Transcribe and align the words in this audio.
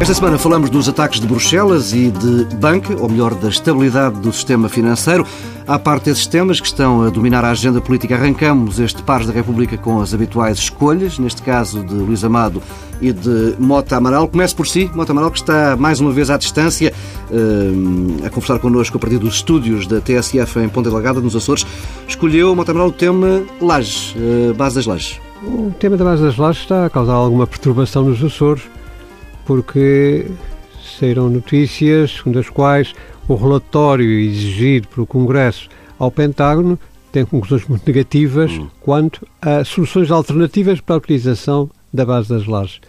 Esta 0.00 0.14
semana 0.14 0.38
falamos 0.38 0.70
dos 0.70 0.88
ataques 0.88 1.20
de 1.20 1.26
Bruxelas 1.26 1.92
e 1.92 2.10
de 2.10 2.56
banca, 2.56 2.96
ou 2.98 3.08
melhor, 3.08 3.34
da 3.34 3.48
estabilidade 3.48 4.18
do 4.18 4.32
sistema 4.32 4.68
financeiro. 4.68 5.26
À 5.68 5.78
parte 5.78 6.06
desses 6.06 6.26
temas 6.26 6.58
que 6.58 6.66
estão 6.66 7.02
a 7.02 7.10
dominar 7.10 7.44
a 7.44 7.50
agenda 7.50 7.80
política, 7.80 8.14
arrancamos 8.14 8.80
este 8.80 9.02
Pares 9.02 9.26
da 9.26 9.32
República 9.32 9.76
com 9.76 10.00
as 10.00 10.14
habituais 10.14 10.58
escolhas, 10.58 11.18
neste 11.18 11.42
caso 11.42 11.84
de 11.84 11.94
Luís 11.94 12.24
Amado 12.24 12.62
e 13.00 13.12
de 13.12 13.54
Mota 13.58 13.96
Amaral. 13.96 14.28
Comece 14.28 14.54
por 14.54 14.66
si, 14.66 14.90
Mota 14.94 15.12
Amaral, 15.12 15.30
que 15.30 15.38
está 15.38 15.76
mais 15.76 16.00
uma 16.00 16.12
vez 16.12 16.30
à 16.30 16.36
distância, 16.36 16.92
eh, 17.30 18.26
a 18.26 18.30
conversar 18.30 18.58
connosco 18.58 18.96
a 18.96 19.00
partir 19.00 19.18
dos 19.18 19.36
estúdios 19.36 19.86
da 19.86 20.00
TSF 20.00 20.58
em 20.60 20.68
Ponta 20.68 20.90
Delgada, 20.90 21.20
nos 21.20 21.34
Açores. 21.34 21.66
Escolheu, 22.06 22.54
Mota 22.54 22.72
Amaral, 22.72 22.88
o 22.88 22.92
tema 22.92 23.42
Lages, 23.60 24.14
eh, 24.16 24.52
base 24.52 24.76
das 24.76 24.86
Lages. 24.86 25.20
O 25.42 25.72
tema 25.78 25.96
da 25.96 26.04
base 26.04 26.22
das 26.22 26.36
Lages 26.36 26.62
está 26.62 26.86
a 26.86 26.90
causar 26.90 27.14
alguma 27.14 27.46
perturbação 27.46 28.04
nos 28.04 28.22
Açores 28.22 28.62
porque 29.46 30.26
saíram 30.98 31.28
notícias 31.28 32.18
segundo 32.18 32.38
as 32.38 32.48
quais 32.48 32.94
o 33.26 33.34
relatório 33.34 34.08
exigido 34.20 34.86
pelo 34.88 35.06
Congresso 35.06 35.68
ao 35.98 36.10
Pentágono 36.10 36.78
tem 37.10 37.24
conclusões 37.24 37.66
muito 37.66 37.86
negativas 37.86 38.52
hum. 38.52 38.68
quanto 38.80 39.26
a 39.42 39.64
soluções 39.64 40.10
alternativas 40.10 40.80
para 40.80 40.94
a 40.94 40.98
utilização 40.98 41.68
da 41.92 42.04
base 42.04 42.28
das 42.28 42.46
lajes. 42.46 42.80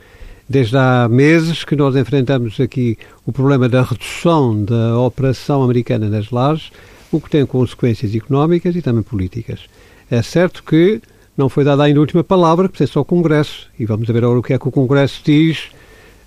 Desde 0.51 0.75
há 0.75 1.07
meses 1.07 1.63
que 1.63 1.77
nós 1.77 1.95
enfrentamos 1.95 2.59
aqui 2.59 2.97
o 3.25 3.31
problema 3.31 3.69
da 3.69 3.83
redução 3.83 4.65
da 4.65 4.99
operação 4.99 5.63
americana 5.63 6.09
nas 6.09 6.29
lajes, 6.29 6.73
o 7.09 7.21
que 7.21 7.29
tem 7.29 7.45
consequências 7.45 8.13
económicas 8.13 8.75
e 8.75 8.81
também 8.81 9.01
políticas. 9.01 9.61
É 10.09 10.21
certo 10.21 10.61
que 10.61 11.01
não 11.37 11.47
foi 11.47 11.63
dada 11.63 11.83
ainda 11.83 11.99
a 11.99 12.01
última 12.01 12.21
palavra, 12.21 12.67
que 12.67 12.77
pertence 12.77 12.97
ao 12.97 13.05
Congresso, 13.05 13.69
e 13.79 13.85
vamos 13.85 14.05
ver 14.05 14.17
agora 14.17 14.39
o 14.39 14.43
que 14.43 14.51
é 14.51 14.59
que 14.59 14.67
o 14.67 14.71
Congresso 14.71 15.21
diz 15.23 15.69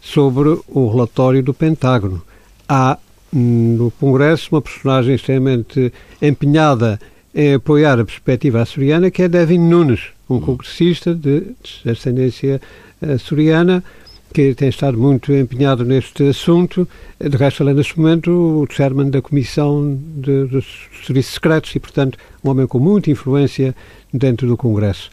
sobre 0.00 0.58
o 0.69 0.89
relatório 0.89 1.42
do 1.42 1.52
Pentágono. 1.52 2.22
Há 2.67 2.97
hum, 3.30 3.77
no 3.77 3.91
Congresso 3.91 4.48
uma 4.52 4.62
personagem 4.62 5.17
extremamente 5.17 5.92
empenhada 6.22 6.98
em 7.34 7.52
apoiar 7.52 8.00
a 8.00 8.05
perspectiva 8.06 8.62
açoriana, 8.62 9.11
que 9.11 9.22
é 9.22 9.28
Devin 9.28 9.58
Nunes, 9.58 10.00
um 10.30 10.41
congressista 10.41 11.14
de 11.14 11.48
ascendência 11.84 12.58
açoriana, 13.02 13.84
que 14.34 14.52
tem 14.52 14.68
estado 14.68 14.98
muito 14.98 15.32
empenhado 15.32 15.84
neste 15.84 16.24
assunto. 16.24 16.88
De 17.20 17.36
resto, 17.36 17.66
é, 17.68 17.72
neste 17.72 17.96
momento, 17.98 18.32
o 18.32 18.66
chairman 18.68 19.08
da 19.08 19.22
Comissão 19.22 19.96
de, 20.16 20.46
dos 20.46 20.66
Serviços 21.06 21.34
Secretos 21.34 21.77
e, 21.77 21.78
portanto, 21.78 22.18
um 22.42 22.50
homem 22.50 22.66
com 22.66 22.80
muita 22.80 23.12
influência 23.12 23.77
dentro 24.12 24.48
do 24.48 24.56
Congresso. 24.56 25.08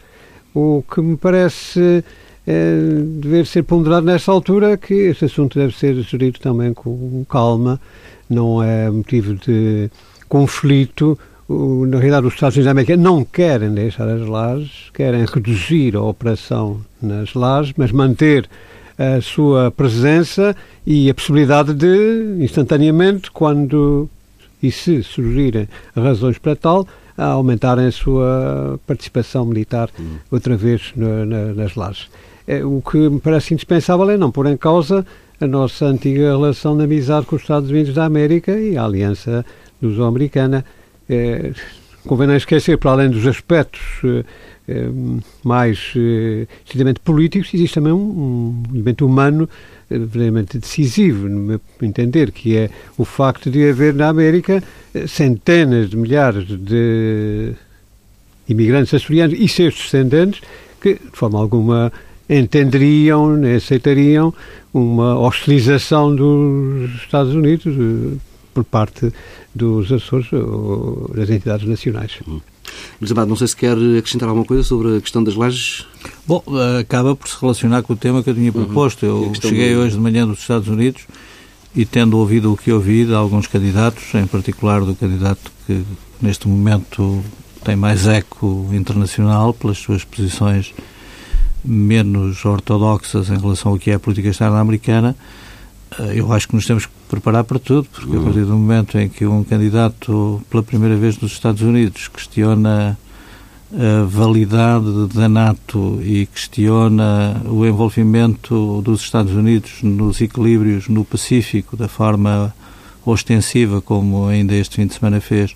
O 0.52 0.82
que 0.92 1.00
me 1.00 1.16
parece 1.16 2.02
é, 2.44 2.74
dever 3.20 3.46
ser 3.46 3.62
ponderado 3.62 4.04
nesta 4.04 4.32
altura 4.32 4.76
que 4.76 4.92
este 4.92 5.26
assunto 5.26 5.56
deve 5.56 5.72
ser 5.78 5.94
gerido 6.02 6.40
também 6.40 6.74
com 6.74 7.24
calma, 7.28 7.80
não 8.28 8.60
é 8.60 8.90
motivo 8.90 9.34
de 9.34 9.88
conflito. 10.28 11.16
Na 11.48 11.98
realidade, 11.98 12.26
os 12.26 12.34
Estados 12.34 12.56
Unidos 12.56 12.64
da 12.64 12.70
América 12.72 12.96
não 12.96 13.24
querem 13.24 13.72
deixar 13.72 14.08
as 14.08 14.26
lajes, 14.26 14.90
querem 14.92 15.24
reduzir 15.24 15.94
a 15.94 16.02
operação 16.02 16.80
nas 17.00 17.34
lajes, 17.34 17.72
mas 17.76 17.92
manter 17.92 18.48
a 19.16 19.20
sua 19.20 19.70
presença 19.70 20.54
e 20.86 21.10
a 21.10 21.14
possibilidade 21.14 21.74
de, 21.74 22.36
instantaneamente, 22.40 23.30
quando 23.30 24.08
e 24.62 24.70
se 24.70 25.02
surgirem 25.02 25.68
razões 25.94 26.38
para 26.38 26.54
tal, 26.54 26.86
aumentarem 27.16 27.86
a 27.86 27.92
sua 27.92 28.78
participação 28.86 29.44
militar 29.44 29.90
hum. 29.98 30.16
outra 30.30 30.56
vez 30.56 30.92
na, 30.94 31.26
na, 31.26 31.44
nas 31.52 31.74
lajes. 31.74 32.08
É, 32.46 32.64
o 32.64 32.80
que 32.80 32.96
me 32.96 33.20
parece 33.20 33.54
indispensável 33.54 34.08
é 34.10 34.16
não 34.16 34.30
pôr 34.30 34.46
em 34.46 34.56
causa 34.56 35.04
a 35.40 35.46
nossa 35.46 35.86
antiga 35.86 36.30
relação 36.30 36.76
de 36.76 36.84
amizade 36.84 37.26
com 37.26 37.36
os 37.36 37.42
Estados 37.42 37.70
Unidos 37.70 37.94
da 37.94 38.04
América 38.04 38.52
e 38.52 38.76
a 38.76 38.84
aliança 38.84 39.44
luso-americana. 39.82 40.64
É, 41.08 41.52
convém 42.06 42.28
não 42.28 42.36
esquecer, 42.36 42.78
para 42.78 42.92
além 42.92 43.10
dos 43.10 43.26
aspectos 43.26 43.82
é 44.04 44.24
mais 45.42 45.92
é, 45.96 46.46
políticos, 47.04 47.50
existe 47.52 47.74
também 47.74 47.92
um, 47.92 48.62
elemento 48.72 49.06
humano 49.06 49.48
é, 49.90 49.98
verdadeiramente 49.98 50.58
decisivo, 50.58 51.28
no 51.28 51.40
meu 51.40 51.60
entender, 51.80 52.30
que 52.30 52.56
é 52.56 52.70
o 52.96 53.04
facto 53.04 53.50
de 53.50 53.68
haver 53.68 53.94
na 53.94 54.08
América 54.08 54.62
centenas 55.06 55.90
de 55.90 55.96
milhares 55.96 56.46
de 56.46 57.52
imigrantes 58.48 58.92
açorianos 58.94 59.38
e 59.38 59.48
seus 59.48 59.74
descendentes 59.74 60.40
que, 60.80 60.94
de 60.94 61.16
forma 61.16 61.38
alguma, 61.38 61.92
entenderiam, 62.28 63.40
aceitariam 63.56 64.34
uma 64.72 65.18
hostilização 65.18 66.14
dos 66.14 66.90
Estados 66.96 67.34
Unidos 67.34 67.74
eh, 67.78 68.18
por 68.54 68.64
parte 68.64 69.12
dos 69.54 69.90
Açores 69.92 70.32
ou 70.32 71.10
das 71.14 71.28
entidades 71.30 71.66
nacionais. 71.68 72.18
Hum. 72.26 72.40
Luís 73.00 73.10
Amado, 73.10 73.28
não 73.28 73.36
sei 73.36 73.48
se 73.48 73.56
quer 73.56 73.76
acrescentar 73.98 74.28
alguma 74.28 74.46
coisa 74.46 74.62
sobre 74.62 74.96
a 74.96 75.00
questão 75.00 75.22
das 75.22 75.34
lajes. 75.34 75.86
Bom, 76.26 76.42
acaba 76.78 77.16
por 77.16 77.28
se 77.28 77.36
relacionar 77.40 77.82
com 77.82 77.92
o 77.92 77.96
tema 77.96 78.22
que 78.22 78.30
eu 78.30 78.34
tinha 78.34 78.52
uhum. 78.54 78.64
proposto. 78.64 79.04
Eu 79.04 79.32
cheguei 79.40 79.74
do... 79.74 79.80
hoje 79.80 79.94
de 79.94 80.00
manhã 80.00 80.26
dos 80.26 80.38
Estados 80.38 80.68
Unidos 80.68 81.02
e 81.74 81.84
tendo 81.84 82.18
ouvido 82.18 82.52
o 82.52 82.56
que 82.56 82.70
ouvi 82.70 83.04
de 83.04 83.14
alguns 83.14 83.46
candidatos, 83.46 84.14
em 84.14 84.26
particular 84.26 84.82
do 84.82 84.94
candidato 84.94 85.50
que 85.66 85.82
neste 86.20 86.46
momento 86.46 87.22
tem 87.64 87.76
mais 87.76 88.06
eco 88.06 88.68
internacional 88.72 89.54
pelas 89.54 89.78
suas 89.78 90.04
posições 90.04 90.74
menos 91.64 92.44
ortodoxas 92.44 93.30
em 93.30 93.38
relação 93.38 93.72
ao 93.72 93.78
que 93.78 93.90
é 93.90 93.94
a 93.94 94.00
política 94.00 94.28
externa 94.28 94.58
americana, 94.58 95.16
eu 96.14 96.32
acho 96.32 96.48
que 96.48 96.54
nos 96.54 96.66
temos 96.66 96.86
que 96.86 96.92
preparar 97.08 97.44
para 97.44 97.58
tudo, 97.58 97.86
porque 97.92 98.16
a 98.16 98.20
partir 98.20 98.44
do 98.44 98.52
momento 98.52 98.98
em 98.98 99.08
que 99.08 99.26
um 99.26 99.44
candidato, 99.44 100.42
pela 100.50 100.62
primeira 100.62 100.96
vez 100.96 101.18
nos 101.18 101.32
Estados 101.32 101.62
Unidos, 101.62 102.08
questiona 102.08 102.98
a 103.74 104.04
validade 104.04 105.08
da 105.14 105.28
NATO 105.28 105.98
e 106.02 106.26
questiona 106.26 107.42
o 107.46 107.64
envolvimento 107.64 108.82
dos 108.82 109.00
Estados 109.00 109.32
Unidos 109.32 109.82
nos 109.82 110.20
equilíbrios 110.20 110.88
no 110.88 111.04
Pacífico 111.04 111.76
da 111.76 111.88
forma 111.88 112.54
ostensiva, 113.04 113.80
como 113.80 114.26
ainda 114.26 114.54
este 114.54 114.76
fim 114.76 114.86
de 114.86 114.94
semana 114.94 115.20
fez 115.20 115.54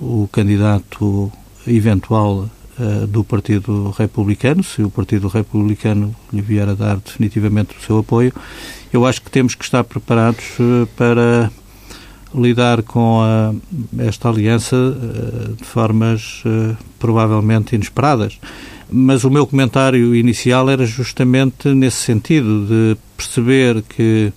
o 0.00 0.28
candidato 0.30 1.30
eventual 1.66 2.50
uh, 2.78 3.06
do 3.06 3.24
Partido 3.24 3.90
Republicano, 3.90 4.62
se 4.62 4.82
o 4.82 4.90
Partido 4.90 5.28
Republicano 5.28 6.14
lhe 6.32 6.40
vier 6.40 6.68
a 6.68 6.74
dar 6.74 6.96
definitivamente 6.96 7.76
o 7.76 7.80
seu 7.80 7.98
apoio, 7.98 8.32
eu 8.92 9.06
acho 9.06 9.22
que 9.22 9.30
temos 9.30 9.54
que 9.54 9.64
estar 9.64 9.84
preparados 9.84 10.44
uh, 10.58 10.86
para 10.96 11.50
lidar 12.34 12.82
com 12.82 13.20
a, 13.22 13.54
esta 14.02 14.28
aliança 14.28 14.76
uh, 14.76 15.54
de 15.54 15.64
formas 15.64 16.42
provavelmente 16.98 17.74
inesperadas. 17.74 18.38
Mas 18.90 19.24
o 19.24 19.30
meu 19.30 19.46
comentário 19.46 20.14
inicial 20.14 20.70
era 20.70 20.86
justamente 20.86 21.68
nesse 21.70 21.98
sentido, 21.98 22.66
de 22.66 22.96
perceber 23.16 23.82
que 23.82 24.32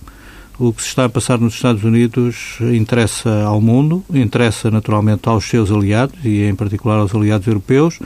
o 0.60 0.74
que 0.74 0.82
se 0.82 0.88
está 0.88 1.06
a 1.06 1.08
passar 1.08 1.38
nos 1.38 1.54
Estados 1.54 1.82
Unidos 1.84 2.58
interessa 2.60 3.44
ao 3.44 3.62
mundo, 3.62 4.04
interessa 4.12 4.70
naturalmente 4.70 5.26
aos 5.26 5.46
seus 5.46 5.70
aliados 5.70 6.18
e, 6.22 6.42
em 6.42 6.54
particular, 6.54 6.98
aos 6.98 7.14
aliados 7.14 7.46
europeus. 7.46 7.98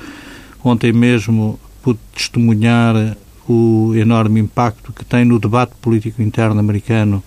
Ontem 0.64 0.92
mesmo 0.92 1.60
pude 1.82 1.98
testemunhar 2.14 3.16
o 3.46 3.92
enorme 3.94 4.40
impacto 4.40 4.92
que 4.92 5.04
tem 5.04 5.24
no 5.24 5.38
debate 5.38 5.74
político 5.82 6.22
interno 6.22 6.58
americano 6.58 7.22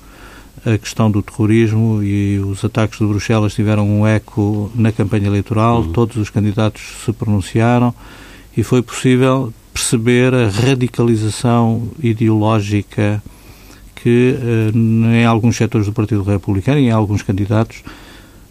a 0.65 0.77
questão 0.77 1.09
do 1.09 1.21
terrorismo 1.21 2.01
e 2.03 2.39
os 2.39 2.65
ataques 2.65 2.97
de 2.97 3.05
Bruxelas 3.05 3.53
tiveram 3.53 3.87
um 3.87 4.07
eco 4.07 4.71
na 4.75 4.91
campanha 4.91 5.27
eleitoral, 5.27 5.81
uhum. 5.81 5.91
todos 5.91 6.17
os 6.17 6.29
candidatos 6.29 6.81
se 7.05 7.13
pronunciaram 7.13 7.93
e 8.55 8.63
foi 8.63 8.81
possível 8.81 9.53
perceber 9.71 10.33
a 10.33 10.49
radicalização 10.49 11.87
ideológica 12.01 13.21
que 13.95 14.35
eh, 14.35 14.71
em 14.75 15.25
alguns 15.25 15.55
setores 15.55 15.85
do 15.85 15.93
Partido 15.93 16.23
Republicano 16.23 16.79
e 16.79 16.87
em 16.87 16.91
alguns 16.91 17.21
candidatos 17.21 17.83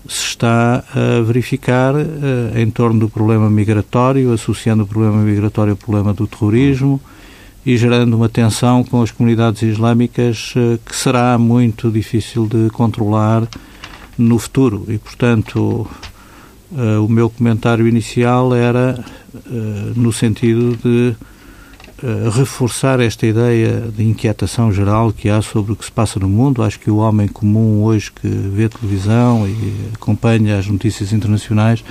se 0.09 0.25
está 0.29 0.85
a 0.95 1.23
verificar 1.23 1.95
uh, 1.95 2.05
em 2.57 2.71
torno 2.71 3.01
do 3.01 3.09
problema 3.09 3.51
migratório, 3.51 4.33
associando 4.33 4.85
o 4.85 4.87
problema 4.87 5.19
migratório 5.19 5.73
ao 5.73 5.77
problema 5.77 6.13
do 6.13 6.27
terrorismo 6.27 7.01
e 7.65 7.77
gerando 7.77 8.15
uma 8.15 8.29
tensão 8.29 8.85
com 8.85 9.03
as 9.03 9.11
comunidades 9.11 9.63
islâmicas 9.63 10.55
uh, 10.57 10.79
que 10.85 10.95
será 10.95 11.37
muito 11.39 11.91
difícil 11.91 12.47
de 12.47 12.71
controlar 12.71 13.47
no 14.17 14.39
futuro. 14.39 14.85
E, 14.89 14.99
portanto, 14.99 15.89
uh, 16.73 17.05
o 17.05 17.09
meu 17.09 17.29
comentário 17.29 17.87
inicial 17.87 18.55
era 18.55 19.05
no 19.95 20.15
sentido 20.15 20.79
de 20.83 21.15
reforçar 22.35 23.01
esta 23.01 23.27
ideia 23.27 23.91
de 23.97 24.05
inquietação 24.05 24.71
geral 24.71 25.13
que 25.13 25.29
há 25.29 25.41
sobre 25.41 25.73
o 25.73 25.77
que 25.77 25.85
se 25.85 25.91
passa 25.91 26.21
no 26.21 26.29
mundo. 26.29 26.63
Acho 26.63 26.79
que 26.79 26.91
o 26.91 26.97
homem 26.97 27.27
comum 27.27 27.83
hoje 27.83 28.13
que 28.13 28.29
vê 28.29 28.69
televisão 28.69 29.49
e 29.49 29.93
acompanha 29.95 30.59
as 30.59 30.67
notícias 30.67 31.13
internacionais 31.13 31.83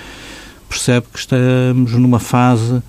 percebe 0.70 1.08
que 1.12 1.20
estamos 1.20 1.94
numa 1.94 2.20
fase 2.20 2.82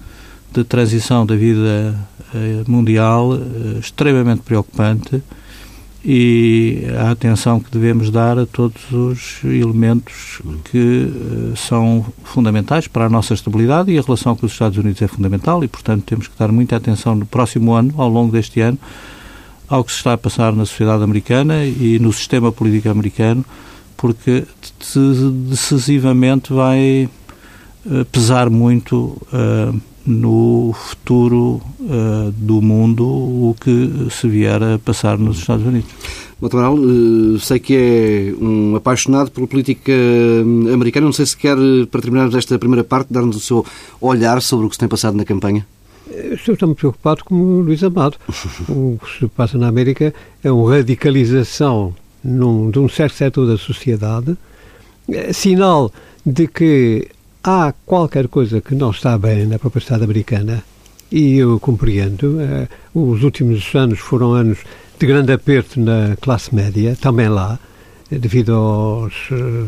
de 0.53 0.65
transição 0.65 1.25
da 1.25 1.37
vida 1.37 1.97
eh, 2.35 2.65
mundial 2.67 3.35
eh, 3.35 3.79
extremamente 3.79 4.43
preocupante 4.43 5.23
e 6.09 6.85
a 7.01 7.11
atenção 7.11 7.59
que 7.59 7.69
devemos 7.69 8.13
dar 8.13 8.39
a 8.39 8.47
todos 8.47 8.93
os 8.93 9.43
elementos 9.43 10.41
que 10.71 11.11
uh, 11.11 11.57
são 11.57 12.07
fundamentais 12.23 12.87
para 12.87 13.07
a 13.07 13.09
nossa 13.09 13.35
estabilidade 13.35 13.91
e 13.91 13.99
a 13.99 14.03
relação 14.03 14.37
com 14.37 14.47
os 14.47 14.53
Estados 14.53 14.79
Unidos 14.79 15.03
é 15.03 15.09
fundamental 15.09 15.65
e, 15.65 15.69
portanto, 15.69 16.05
temos 16.05 16.29
que 16.29 16.39
dar 16.39 16.53
muita 16.53 16.77
atenção 16.77 17.17
no 17.17 17.27
próximo 17.27 17.73
ano, 17.73 17.93
ao 17.97 18.09
longo 18.09 18.31
deste 18.31 18.61
ano, 18.61 18.79
ao 19.69 19.83
que 19.83 19.91
se 19.91 19.99
está 19.99 20.13
a 20.13 20.19
passar 20.19 20.53
na 20.53 20.65
sociedade 20.65 21.03
americana 21.03 21.65
e 21.65 21.99
no 21.99 22.13
sistema 22.13 22.53
político 22.53 22.89
americano, 22.89 23.45
porque 23.97 24.45
decisivamente 25.49 26.53
vai 26.53 27.09
uh, 27.85 28.05
pesar 28.13 28.49
muito 28.49 29.21
uh, 29.33 29.81
no 30.07 30.73
futuro 30.73 31.61
uh, 31.81 32.31
do 32.33 32.63
mundo 32.63 33.05
o 33.05 33.57
que 33.61 34.09
se 34.11 34.29
vier 34.29 34.63
a 34.63 34.79
passar 34.79 35.19
nos 35.19 35.39
Estados 35.39 35.67
Unidos. 35.67 35.91
Doutor 36.41 36.59
Amaral, 36.59 36.75
uh, 36.77 37.39
sei 37.41 37.59
que 37.59 37.75
é 37.75 38.45
um 38.45 38.77
apaixonado 38.77 39.31
pela 39.31 39.47
política 39.47 39.93
hum, 39.93 40.73
americana. 40.73 41.07
Não 41.07 41.13
sei 41.13 41.27
se 41.27 41.37
quer, 41.37 41.57
para 41.91 42.01
terminarmos 42.01 42.35
esta 42.35 42.59
primeira 42.59 42.85
parte, 42.85 43.13
dar-nos 43.13 43.37
o 43.37 43.41
seu 43.41 43.67
olhar 44.01 44.41
sobre 44.41 44.67
o 44.67 44.69
que 44.69 44.77
se 44.77 44.81
tem 44.81 44.89
passado 44.89 45.17
na 45.17 45.25
campanha. 45.25 45.67
Estou 46.33 46.57
tão 46.57 46.73
preocupado 46.73 47.25
como 47.25 47.61
Luís 47.61 47.83
Amado. 47.83 48.17
o 48.69 48.99
que 49.03 49.19
se 49.19 49.27
passa 49.29 49.59
na 49.59 49.67
América 49.67 50.15
é 50.45 50.53
uma 50.53 50.71
radicalização 50.77 51.95
num, 52.23 52.71
de 52.71 52.79
um 52.79 52.89
certo 52.89 53.15
setor 53.15 53.47
da 53.47 53.57
sociedade, 53.57 54.37
sinal 55.33 55.93
de 56.25 56.47
que 56.47 57.09
há 57.47 57.73
qualquer 57.87 58.27
coisa 58.27 58.61
que 58.61 58.75
não 58.75 58.91
está 58.91 59.17
bem 59.17 59.47
na 59.47 59.57
própria 59.57 59.97
americana 59.97 60.65
e 61.13 61.37
eu 61.37 61.61
compreendo. 61.61 62.41
Eh, 62.41 62.69
os 62.93 63.23
últimos 63.23 63.73
anos 63.73 64.01
foram 64.01 64.33
anos 64.33 64.59
de 64.99 65.07
grande 65.07 65.33
aperto 65.33 65.79
na 65.79 66.17
classe 66.21 66.53
média, 66.53 66.97
também 67.01 67.29
lá, 67.29 67.57
devido 68.11 68.53
aos, 68.53 69.15
eh, 69.31 69.67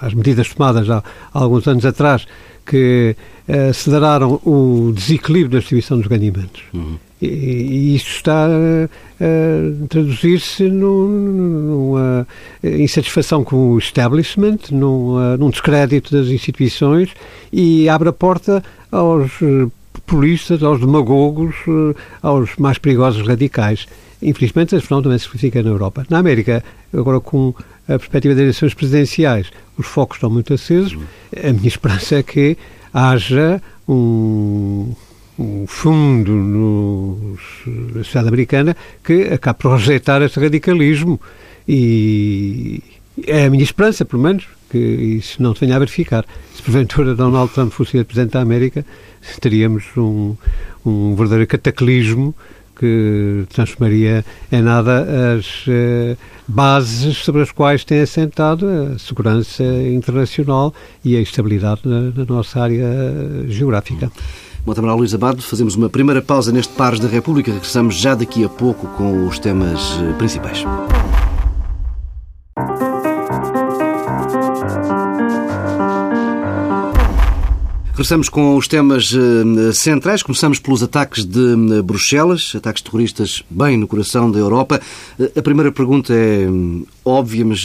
às 0.00 0.14
medidas 0.14 0.52
tomadas 0.52 0.88
há, 0.88 0.98
há 1.32 1.38
alguns 1.38 1.66
anos 1.66 1.84
atrás 1.84 2.26
que 2.64 3.16
eh, 3.48 3.68
aceleraram 3.68 4.40
o 4.44 4.92
desequilíbrio 4.94 5.50
da 5.50 5.58
distribuição 5.58 5.98
dos 5.98 6.06
rendimentos. 6.06 6.62
Uhum. 6.72 6.96
E, 7.20 7.26
e 7.26 7.96
isso 7.96 8.08
está 8.08 8.46
a 8.46 9.86
traduzir-se 9.88 10.68
numa 10.68 12.26
insatisfação 12.62 13.44
com 13.44 13.72
o 13.72 13.78
establishment, 13.78 14.58
num, 14.72 15.36
num 15.36 15.50
descrédito 15.50 16.12
das 16.12 16.28
instituições 16.28 17.10
e 17.52 17.88
abre 17.88 18.08
a 18.08 18.12
porta 18.12 18.62
aos 18.90 19.30
eh, 19.40 19.66
populistas, 19.92 20.62
aos 20.62 20.80
demagogos, 20.80 21.54
eh, 21.66 21.94
aos 22.22 22.56
mais 22.56 22.78
perigosos 22.78 23.26
radicais. 23.26 23.86
Infelizmente, 24.20 24.76
esse 24.76 24.86
fenómeno 24.86 25.04
também 25.04 25.18
se 25.18 25.26
verifica 25.26 25.62
na 25.62 25.70
Europa. 25.70 26.06
Na 26.08 26.18
América, 26.18 26.62
agora 26.92 27.20
com 27.20 27.54
a 27.88 27.98
perspectiva 27.98 28.34
das 28.34 28.42
eleições 28.42 28.74
presidenciais, 28.74 29.50
os 29.76 29.86
focos 29.86 30.16
estão 30.16 30.30
muito 30.30 30.54
acesos. 30.54 30.96
A 31.36 31.52
minha 31.52 31.68
esperança 31.68 32.16
é 32.16 32.22
que 32.22 32.56
haja 32.92 33.60
um, 33.88 34.94
um 35.38 35.66
fundo 35.66 36.32
no, 36.32 37.36
na 37.66 38.04
sociedade 38.04 38.28
americana 38.28 38.76
que 39.02 39.24
acabe 39.24 39.58
por 39.58 39.76
rejeitar 39.76 40.22
este 40.22 40.38
radicalismo 40.38 41.20
e 41.66 42.82
é 43.26 43.46
a 43.46 43.50
minha 43.50 43.62
esperança, 43.62 44.04
pelo 44.04 44.22
menos, 44.22 44.46
que 44.70 44.78
isso 44.78 45.42
não 45.42 45.54
se 45.54 45.60
venha 45.60 45.76
a 45.76 45.78
verificar. 45.78 46.24
Se 46.54 46.62
porventura 46.62 47.14
Donald 47.14 47.52
Trump 47.52 47.72
fosse 47.72 48.02
Presidente 48.04 48.32
da 48.32 48.40
América, 48.40 48.84
teríamos 49.40 49.84
um, 49.96 50.34
um 50.84 51.14
verdadeiro 51.14 51.46
cataclismo 51.46 52.34
que 52.82 53.44
transformaria 53.48 54.24
em 54.50 54.60
nada 54.60 55.06
as 55.36 55.64
uh, 55.68 56.18
bases 56.48 57.18
sobre 57.18 57.42
as 57.42 57.52
quais 57.52 57.84
tem 57.84 58.00
assentado 58.00 58.66
a 58.66 58.98
segurança 58.98 59.62
internacional 59.62 60.74
e 61.04 61.16
a 61.16 61.20
estabilidade 61.20 61.82
na, 61.84 62.10
na 62.10 62.24
nossa 62.24 62.60
área 62.60 62.84
geográfica. 63.46 64.10
Montamaral 64.66 64.96
Luís 64.96 65.14
Abado, 65.14 65.40
fazemos 65.42 65.76
uma 65.76 65.88
primeira 65.88 66.20
pausa 66.20 66.50
neste 66.50 66.72
Pares 66.74 66.98
da 66.98 67.06
República. 67.08 67.52
Regressamos 67.52 67.94
já 67.94 68.16
daqui 68.16 68.44
a 68.44 68.48
pouco 68.48 68.88
com 68.96 69.28
os 69.28 69.38
temas 69.38 69.98
eh, 70.00 70.12
principais. 70.18 70.64
Regressamos 78.02 78.28
com 78.28 78.56
os 78.56 78.66
temas 78.66 79.12
uh, 79.12 79.72
centrais. 79.72 80.24
Começamos 80.24 80.58
pelos 80.58 80.82
ataques 80.82 81.24
de 81.24 81.38
uh, 81.38 81.82
Bruxelas, 81.84 82.52
ataques 82.56 82.82
terroristas 82.82 83.44
bem 83.48 83.76
no 83.76 83.86
coração 83.86 84.28
da 84.28 84.40
Europa. 84.40 84.80
Uh, 85.16 85.38
a 85.38 85.40
primeira 85.40 85.70
pergunta 85.70 86.12
é 86.12 86.50
um, 86.50 86.84
óbvia, 87.04 87.44
mas 87.44 87.64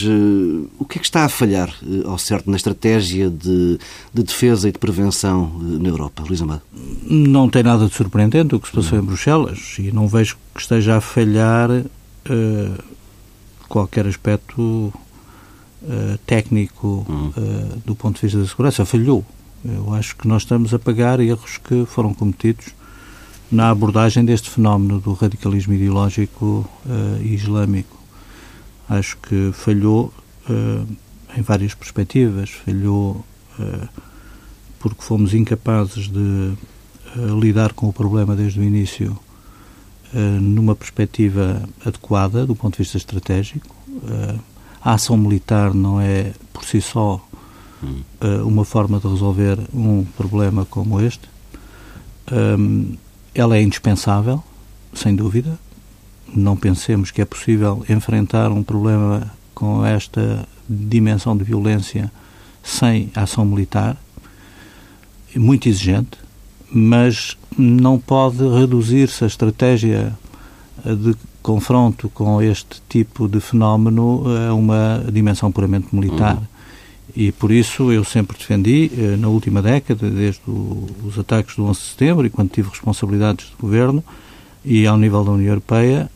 o 0.78 0.84
que 0.84 0.98
é 0.98 1.00
que 1.00 1.06
está 1.08 1.24
a 1.24 1.28
falhar 1.28 1.74
ao 2.04 2.16
certo 2.18 2.48
na 2.48 2.56
estratégia 2.56 3.28
de, 3.28 3.80
de 4.14 4.22
defesa 4.22 4.68
e 4.68 4.72
de 4.72 4.78
prevenção 4.78 5.58
na 5.60 5.88
Europa? 5.88 6.22
Luís 6.22 6.40
Amado. 6.40 6.62
Não 7.02 7.50
tem 7.50 7.64
nada 7.64 7.88
de 7.88 7.92
surpreendente 7.92 8.54
o 8.54 8.60
que 8.60 8.68
se 8.68 8.74
passou 8.74 8.96
em 8.96 9.02
Bruxelas 9.02 9.74
e 9.80 9.90
não 9.90 10.06
vejo 10.06 10.36
que 10.54 10.60
esteja 10.60 10.98
a 10.98 11.00
falhar 11.00 11.68
qualquer 13.68 14.06
aspecto 14.06 14.92
técnico 16.26 17.04
hum. 17.10 17.32
do 17.84 17.96
ponto 17.96 18.14
de 18.14 18.22
vista 18.22 18.38
da 18.38 18.46
segurança. 18.46 18.84
Falhou 18.84 19.24
eu 19.64 19.92
acho 19.94 20.16
que 20.16 20.28
nós 20.28 20.42
estamos 20.42 20.72
a 20.72 20.78
pagar 20.78 21.20
erros 21.20 21.58
que 21.58 21.84
foram 21.86 22.14
cometidos 22.14 22.66
na 23.50 23.70
abordagem 23.70 24.24
deste 24.24 24.50
fenómeno 24.50 25.00
do 25.00 25.12
radicalismo 25.14 25.74
ideológico 25.74 26.68
uh, 26.86 27.22
islâmico. 27.22 27.96
Acho 28.88 29.16
que 29.18 29.50
falhou 29.52 30.12
uh, 30.48 30.86
em 31.36 31.42
várias 31.42 31.74
perspectivas. 31.74 32.50
Falhou 32.50 33.24
uh, 33.58 33.88
porque 34.78 35.02
fomos 35.02 35.34
incapazes 35.34 36.08
de 36.08 36.54
lidar 37.40 37.72
com 37.72 37.88
o 37.88 37.92
problema 37.92 38.36
desde 38.36 38.60
o 38.60 38.62
início 38.62 39.18
numa 40.12 40.76
perspectiva 40.76 41.62
adequada 41.84 42.46
do 42.46 42.54
ponto 42.54 42.74
de 42.74 42.82
vista 42.82 42.98
estratégico. 42.98 43.74
a 44.80 44.92
ação 44.92 45.16
militar 45.16 45.74
não 45.74 45.98
é 46.00 46.32
por 46.52 46.64
si 46.64 46.80
só 46.80 47.26
uh, 47.82 48.46
uma 48.46 48.64
forma 48.64 48.98
de 48.98 49.08
resolver 49.08 49.58
um 49.72 50.04
problema 50.16 50.64
como 50.64 51.00
este. 51.00 51.28
Um, 52.30 52.96
ela 53.34 53.56
é 53.56 53.62
indispensável, 53.62 54.42
sem 54.92 55.14
dúvida. 55.14 55.58
Não 56.34 56.56
pensemos 56.56 57.10
que 57.10 57.22
é 57.22 57.24
possível 57.24 57.84
enfrentar 57.88 58.50
um 58.50 58.62
problema 58.62 59.32
com 59.54 59.84
esta 59.84 60.46
dimensão 60.68 61.36
de 61.36 61.44
violência 61.44 62.12
sem 62.62 63.10
ação 63.14 63.44
militar. 63.44 63.96
Muito 65.34 65.68
exigente, 65.68 66.18
mas 66.70 67.36
não 67.56 67.98
pode 67.98 68.46
reduzir-se 68.46 69.24
a 69.24 69.26
estratégia 69.26 70.16
de 70.84 71.16
confronto 71.42 72.08
com 72.10 72.42
este 72.42 72.82
tipo 72.88 73.26
de 73.28 73.40
fenómeno 73.40 74.24
a 74.48 74.54
uma 74.54 75.02
dimensão 75.10 75.50
puramente 75.50 75.94
militar. 75.94 76.36
Uhum. 76.36 76.57
E 77.16 77.32
por 77.32 77.50
isso 77.50 77.90
eu 77.90 78.04
sempre 78.04 78.36
defendi, 78.36 78.90
eh, 78.96 79.16
na 79.16 79.28
última 79.28 79.62
década, 79.62 80.10
desde 80.10 80.42
os 80.46 81.18
ataques 81.18 81.56
do 81.56 81.64
11 81.64 81.80
de 81.80 81.86
setembro 81.86 82.26
e 82.26 82.30
quando 82.30 82.50
tive 82.50 82.68
responsabilidades 82.68 83.46
de 83.46 83.56
governo 83.58 84.04
e 84.64 84.86
ao 84.86 84.96
nível 84.96 85.24
da 85.24 85.30
União 85.32 85.48
Europeia, 85.48 86.10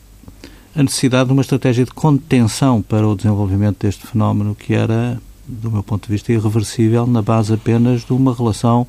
a 0.75 0.83
necessidade 0.83 1.27
de 1.27 1.33
uma 1.33 1.41
estratégia 1.41 1.85
de 1.85 1.91
contenção 1.91 2.81
para 2.81 3.07
o 3.07 3.15
desenvolvimento 3.15 3.79
deste 3.79 4.07
fenómeno 4.07 4.55
que 4.55 4.73
era, 4.73 5.21
do 5.47 5.71
meu 5.71 5.83
ponto 5.83 6.07
de 6.07 6.11
vista, 6.11 6.31
irreversível 6.31 7.05
na 7.05 7.21
base 7.21 7.53
apenas 7.53 8.03
de 8.03 8.13
uma 8.13 8.33
relação 8.33 8.87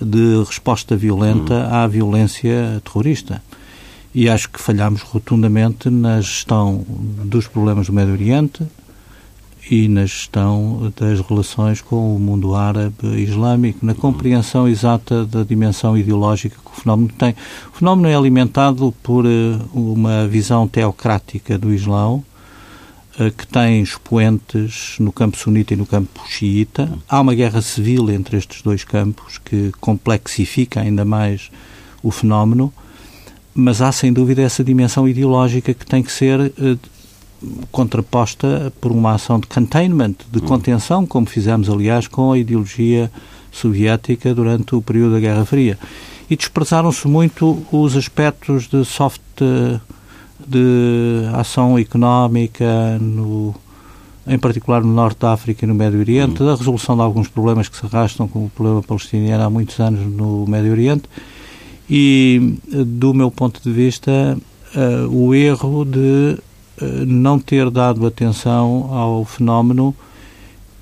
de 0.00 0.42
resposta 0.44 0.96
violenta 0.96 1.54
hum. 1.54 1.74
à 1.74 1.86
violência 1.86 2.80
terrorista. 2.84 3.42
E 4.14 4.28
acho 4.28 4.50
que 4.50 4.60
falhámos 4.60 5.02
rotundamente 5.02 5.90
na 5.90 6.20
gestão 6.20 6.84
dos 7.24 7.46
problemas 7.46 7.86
do 7.86 7.92
Médio 7.92 8.14
Oriente, 8.14 8.66
e 9.70 9.86
na 9.86 10.02
gestão 10.02 10.92
das 10.96 11.20
relações 11.20 11.82
com 11.82 12.16
o 12.16 12.18
mundo 12.18 12.54
árabe 12.54 13.06
islâmico, 13.22 13.84
na 13.84 13.94
compreensão 13.94 14.66
exata 14.66 15.26
da 15.26 15.42
dimensão 15.42 15.96
ideológica 15.96 16.56
que 16.56 16.70
o 16.70 16.80
fenómeno 16.80 17.10
tem. 17.18 17.34
O 17.72 17.76
fenómeno 17.78 18.08
é 18.08 18.14
alimentado 18.14 18.94
por 19.02 19.26
eh, 19.26 19.58
uma 19.74 20.26
visão 20.26 20.66
teocrática 20.66 21.58
do 21.58 21.72
Islão, 21.72 22.24
eh, 23.18 23.30
que 23.30 23.46
tem 23.46 23.82
expoentes 23.82 24.96
no 24.98 25.12
campo 25.12 25.36
sunita 25.36 25.74
e 25.74 25.76
no 25.76 25.84
campo 25.84 26.22
xiita. 26.26 26.90
Há 27.06 27.20
uma 27.20 27.34
guerra 27.34 27.60
civil 27.60 28.10
entre 28.10 28.38
estes 28.38 28.62
dois 28.62 28.84
campos 28.84 29.36
que 29.36 29.70
complexifica 29.80 30.80
ainda 30.80 31.04
mais 31.04 31.50
o 32.02 32.10
fenómeno, 32.10 32.72
mas 33.54 33.82
há 33.82 33.92
sem 33.92 34.12
dúvida 34.14 34.40
essa 34.40 34.64
dimensão 34.64 35.06
ideológica 35.06 35.74
que 35.74 35.84
tem 35.84 36.02
que 36.02 36.12
ser 36.12 36.52
eh, 36.58 36.76
contraposta 37.70 38.72
por 38.80 38.90
uma 38.90 39.14
ação 39.14 39.38
de 39.38 39.46
containment, 39.46 40.14
de 40.30 40.40
contenção, 40.40 41.06
como 41.06 41.26
fizemos, 41.26 41.68
aliás, 41.68 42.08
com 42.08 42.32
a 42.32 42.38
ideologia 42.38 43.10
soviética 43.52 44.34
durante 44.34 44.74
o 44.74 44.82
período 44.82 45.14
da 45.14 45.20
Guerra 45.20 45.44
Fria. 45.44 45.78
E 46.28 46.36
desprezaram-se 46.36 47.06
muito 47.08 47.62
os 47.72 47.96
aspectos 47.96 48.66
de 48.66 48.84
soft 48.84 49.20
de 50.46 51.26
ação 51.34 51.78
económica 51.78 52.98
no, 53.00 53.54
em 54.26 54.38
particular 54.38 54.82
no 54.82 54.92
Norte 54.92 55.20
da 55.20 55.32
África 55.32 55.64
e 55.64 55.68
no 55.68 55.74
Médio 55.74 55.98
Oriente, 55.98 56.42
da 56.42 56.54
resolução 56.54 56.96
de 56.96 57.02
alguns 57.02 57.28
problemas 57.28 57.68
que 57.68 57.76
se 57.76 57.86
arrastam, 57.86 58.28
como 58.28 58.46
o 58.46 58.50
problema 58.50 58.82
palestiniano 58.82 59.44
há 59.44 59.50
muitos 59.50 59.78
anos 59.80 60.00
no 60.00 60.46
Médio 60.46 60.72
Oriente, 60.72 61.04
e, 61.90 62.58
do 62.66 63.14
meu 63.14 63.30
ponto 63.30 63.62
de 63.62 63.72
vista, 63.72 64.38
uh, 64.76 65.08
o 65.08 65.34
erro 65.34 65.84
de 65.84 66.38
não 67.06 67.38
ter 67.38 67.70
dado 67.70 68.06
atenção 68.06 68.88
ao 68.92 69.24
fenómeno 69.24 69.94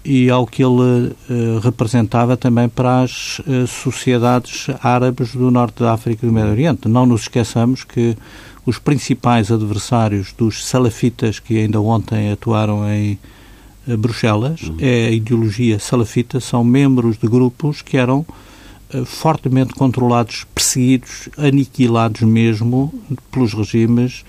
e 0.04 0.30
ao 0.30 0.46
que 0.46 0.62
ele 0.62 1.12
uh, 1.28 1.58
representava 1.62 2.36
também 2.36 2.68
para 2.68 3.02
as 3.02 3.40
sociedades 3.66 4.68
árabes 4.80 5.34
do 5.34 5.50
Norte 5.50 5.82
da 5.82 5.92
África 5.92 6.24
e 6.24 6.28
do 6.28 6.32
Médio 6.32 6.52
Oriente. 6.52 6.88
Não 6.88 7.04
nos 7.04 7.22
esqueçamos 7.22 7.82
que 7.82 8.16
os 8.64 8.78
principais 8.78 9.50
adversários 9.50 10.32
dos 10.32 10.64
salafitas 10.64 11.40
que 11.40 11.58
ainda 11.58 11.80
ontem 11.80 12.30
atuaram 12.30 12.88
em 12.88 13.18
Bruxelas, 13.94 14.62
uhum. 14.62 14.76
é 14.80 15.06
a 15.06 15.10
ideologia 15.10 15.78
salafita, 15.78 16.40
são 16.40 16.64
membros 16.64 17.16
de 17.18 17.28
grupos 17.28 17.82
que 17.82 17.96
eram 17.96 18.26
uh, 18.92 19.04
fortemente 19.04 19.74
controlados, 19.74 20.44
perseguidos, 20.52 21.28
aniquilados 21.36 22.22
mesmo 22.22 22.92
pelos 23.30 23.52
regimes 23.54 24.24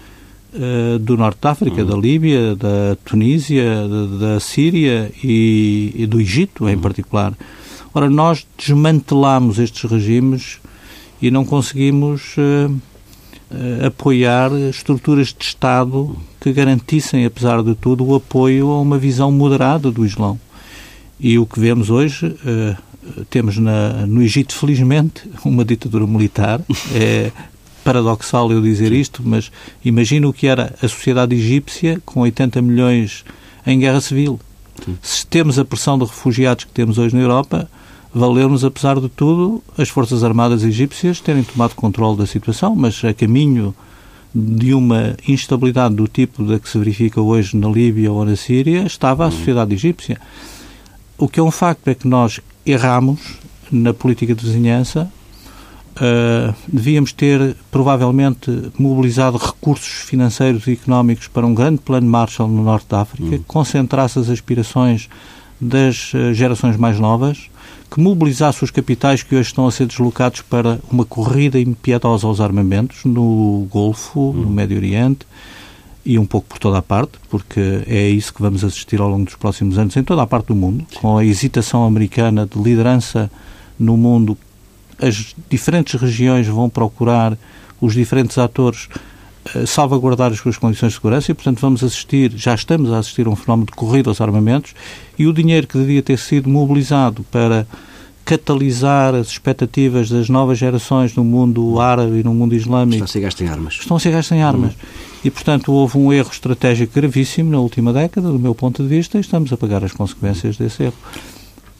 uh, 0.54 1.00
do 1.00 1.18
Norte 1.18 1.40
da 1.42 1.52
África, 1.52 1.82
uhum. 1.82 1.88
da 1.88 1.98
Líbia, 1.98 2.56
da 2.56 2.98
Tunísia, 3.04 3.88
da, 3.88 4.34
da 4.34 4.40
Síria 4.40 5.12
e, 5.24 5.94
e, 5.96 6.06
do 6.06 6.20
Egito, 6.20 6.68
em 6.68 6.76
uhum. 6.76 6.82
particular. 6.82 7.34
Ora, 7.94 8.10
nós 8.10 8.46
desmantelamos 8.58 9.60
estes 9.60 9.90
regimes 9.90 10.60
e 11.22 11.32
não 11.32 11.44
conseguimos 11.44 12.36
uh, 12.38 13.86
apoiar 13.86 14.52
estruturas 14.70 15.34
de 15.38 15.46
Estado 15.46 16.16
que 16.40 16.52
garantissem, 16.52 17.26
apesar 17.26 17.64
de 17.64 17.74
tudo, 17.76 18.06
o 18.06 18.16
apoio 18.16 18.70
a 18.70 18.82
uma 18.82 18.98
visão 18.98 19.32
moderada 19.32 19.92
do 19.92 20.06
Islão. 20.06 20.40
E 21.20 21.40
o 21.40 21.46
que 21.46 21.60
vemos 21.60 21.90
hoje, 21.90 22.28
uh, 22.28 23.26
temos 23.30 23.58
na, 23.58 24.06
no 24.06 24.22
Egito, 24.22 24.54
felizmente, 24.54 25.30
uma 25.44 25.66
ditadura 25.66 26.06
militar. 26.06 26.62
É 26.94 27.32
paradoxal 27.88 28.52
eu 28.52 28.62
dizer 28.62 28.92
isto, 28.92 29.22
mas 29.24 29.50
imagina 29.84 30.28
o 30.28 30.34
que 30.34 30.46
era 30.46 30.76
a 30.84 30.88
sociedade 30.90 31.34
egípcia 31.34 32.02
com 32.06 32.20
80 32.20 32.62
milhões 32.62 33.24
em 33.66 33.80
guerra 33.80 34.02
civil. 34.02 34.38
Sim. 34.84 34.98
Se 35.02 35.26
temos 35.26 35.58
a 35.58 35.64
pressão 35.64 35.98
de 35.98 36.04
refugiados 36.04 36.66
que 36.66 36.72
temos 36.72 36.98
hoje 36.98 37.16
na 37.16 37.22
Europa, 37.22 37.70
valeu-nos, 38.14 38.66
apesar 38.66 39.00
de 39.00 39.08
tudo, 39.08 39.64
as 39.78 39.88
Forças 39.88 40.22
Armadas 40.22 40.66
egípcias 40.66 41.22
terem 41.22 41.44
tomado 41.44 41.76
controle 41.76 42.18
da 42.18 42.26
situação, 42.26 42.76
mas 42.76 43.02
a 43.06 43.14
caminho 43.14 43.74
de 44.36 44.74
uma 44.74 45.16
instabilidade 45.26 45.96
do 45.96 46.10
tipo 46.10 46.44
da 46.44 46.60
que 46.60 46.68
se 46.68 46.78
verifica 46.78 47.22
hoje 47.22 47.56
na 47.56 47.70
Líbia 47.70 48.12
ou 48.12 48.26
na 48.26 48.36
Síria, 48.36 48.86
estava 48.86 49.26
a 49.26 49.32
sociedade 49.32 49.74
egípcia. 49.74 50.20
O 51.18 51.30
que 51.30 51.40
é 51.40 51.44
um 51.44 51.52
facto 51.52 51.88
é 51.88 51.96
que 51.96 52.06
nós 52.06 52.42
erramos 52.66 53.38
na 53.72 53.94
política 53.94 54.36
de 54.36 54.46
vizinhança, 54.46 55.10
uh, 55.98 56.56
devíamos 56.68 57.12
ter 57.12 57.56
provavelmente 57.70 58.72
mobilizado 58.78 59.38
recursos 59.38 60.04
financeiros 60.04 60.68
e 60.68 60.74
económicos 60.74 61.28
para 61.28 61.46
um 61.46 61.54
grande 61.54 61.80
plano 61.80 62.08
Marshall 62.08 62.48
no 62.48 62.64
Norte 62.64 62.88
da 62.90 63.02
África, 63.02 63.38
que 63.38 63.44
concentrasse 63.46 64.20
as 64.20 64.30
aspirações 64.30 65.10
das 65.60 66.14
uh, 66.14 66.34
gerações 66.34 66.78
mais 66.78 67.00
novas, 67.00 67.50
que 67.90 68.00
mobilizasse 68.00 68.64
os 68.64 68.72
capitais 68.72 69.24
que 69.24 69.36
hoje 69.36 69.50
estão 69.50 69.68
a 69.68 69.72
ser 69.72 69.88
deslocados 69.88 70.42
para 70.42 70.80
uma 70.92 71.06
corrida 71.06 71.60
impiedosa 71.60 72.28
aos 72.28 72.40
armamentos 72.40 73.06
no 73.06 73.68
Golfo, 73.70 74.34
no 74.34 74.50
Médio 74.50 74.78
Oriente 74.78 75.26
e 76.06 76.18
um 76.18 76.26
pouco 76.26 76.48
por 76.48 76.58
toda 76.58 76.78
a 76.78 76.82
parte, 76.82 77.14
porque 77.30 77.84
é 77.86 78.08
isso 78.08 78.34
que 78.34 78.42
vamos 78.42 78.64
assistir 78.64 79.02
ao 79.02 79.10
longo 79.10 79.26
dos 79.26 79.36
próximos 79.36 79.78
anos 79.78 79.96
em 79.98 80.04
toda 80.04 80.22
a 80.22 80.28
parte 80.28 80.48
do 80.48 80.56
mundo, 80.56 80.86
com 81.02 81.18
a 81.18 81.26
hesitação 81.26 81.86
americana 81.86 82.46
de 82.46 82.58
liderança 82.58 83.30
no 83.78 83.98
mundo. 83.98 84.38
As 85.02 85.36
diferentes 85.50 86.00
regiões 86.00 86.48
vão 86.48 86.70
procurar 86.70 87.38
os 87.80 87.94
diferentes 87.94 88.38
atores 88.38 88.90
eh, 89.56 89.66
salvaguardar 89.66 90.32
as 90.32 90.40
suas 90.40 90.58
condições 90.58 90.90
de 90.90 90.96
segurança 90.96 91.32
e, 91.32 91.34
portanto, 91.34 91.60
vamos 91.60 91.84
assistir, 91.84 92.32
já 92.36 92.54
estamos 92.54 92.92
a 92.92 93.00
assistir 93.00 93.28
a 93.28 93.30
um 93.30 93.36
fenómeno 93.36 93.68
de 93.68 93.74
corrida 93.74 94.10
aos 94.10 94.20
armamentos 94.20 94.74
e 95.18 95.28
o 95.28 95.34
dinheiro 95.34 95.68
que 95.68 95.78
devia 95.78 96.02
ter 96.02 96.18
sido 96.18 96.50
mobilizado 96.50 97.24
para 97.32 97.68
catalisar 98.26 99.16
as 99.16 99.28
expectativas 99.28 100.10
das 100.10 100.28
novas 100.28 100.58
gerações 100.58 101.16
no 101.16 101.24
mundo 101.24 101.80
árabe 101.80 102.20
e 102.20 102.24
no 102.24 102.34
mundo 102.34 102.56
islâmico. 102.56 102.96
Estão 102.96 103.06
a 103.06 103.08
ser 103.08 103.22
gastos 103.22 103.42
em 103.42 103.50
armas. 103.50 103.74
Estão 103.76 103.98
a 103.98 104.00
ser 104.00 104.12
gastos 104.12 104.38
em 104.38 104.44
armas. 104.44 104.74
Uhum. 104.74 104.80
E, 105.24 105.32
portanto, 105.32 105.72
houve 105.72 105.98
um 105.98 106.12
erro 106.12 106.30
estratégico 106.30 106.94
gravíssimo 106.94 107.50
na 107.50 107.60
última 107.60 107.94
década, 107.94 108.28
do 108.28 108.38
meu 108.38 108.54
ponto 108.54 108.84
de 108.84 108.90
vista, 108.90 109.18
e 109.18 109.22
estamos 109.22 109.54
a 109.54 109.58
pagar 109.58 109.84
as 109.84 109.94
consequências 109.94 110.58
desse 110.58 110.84
erro 110.84 110.98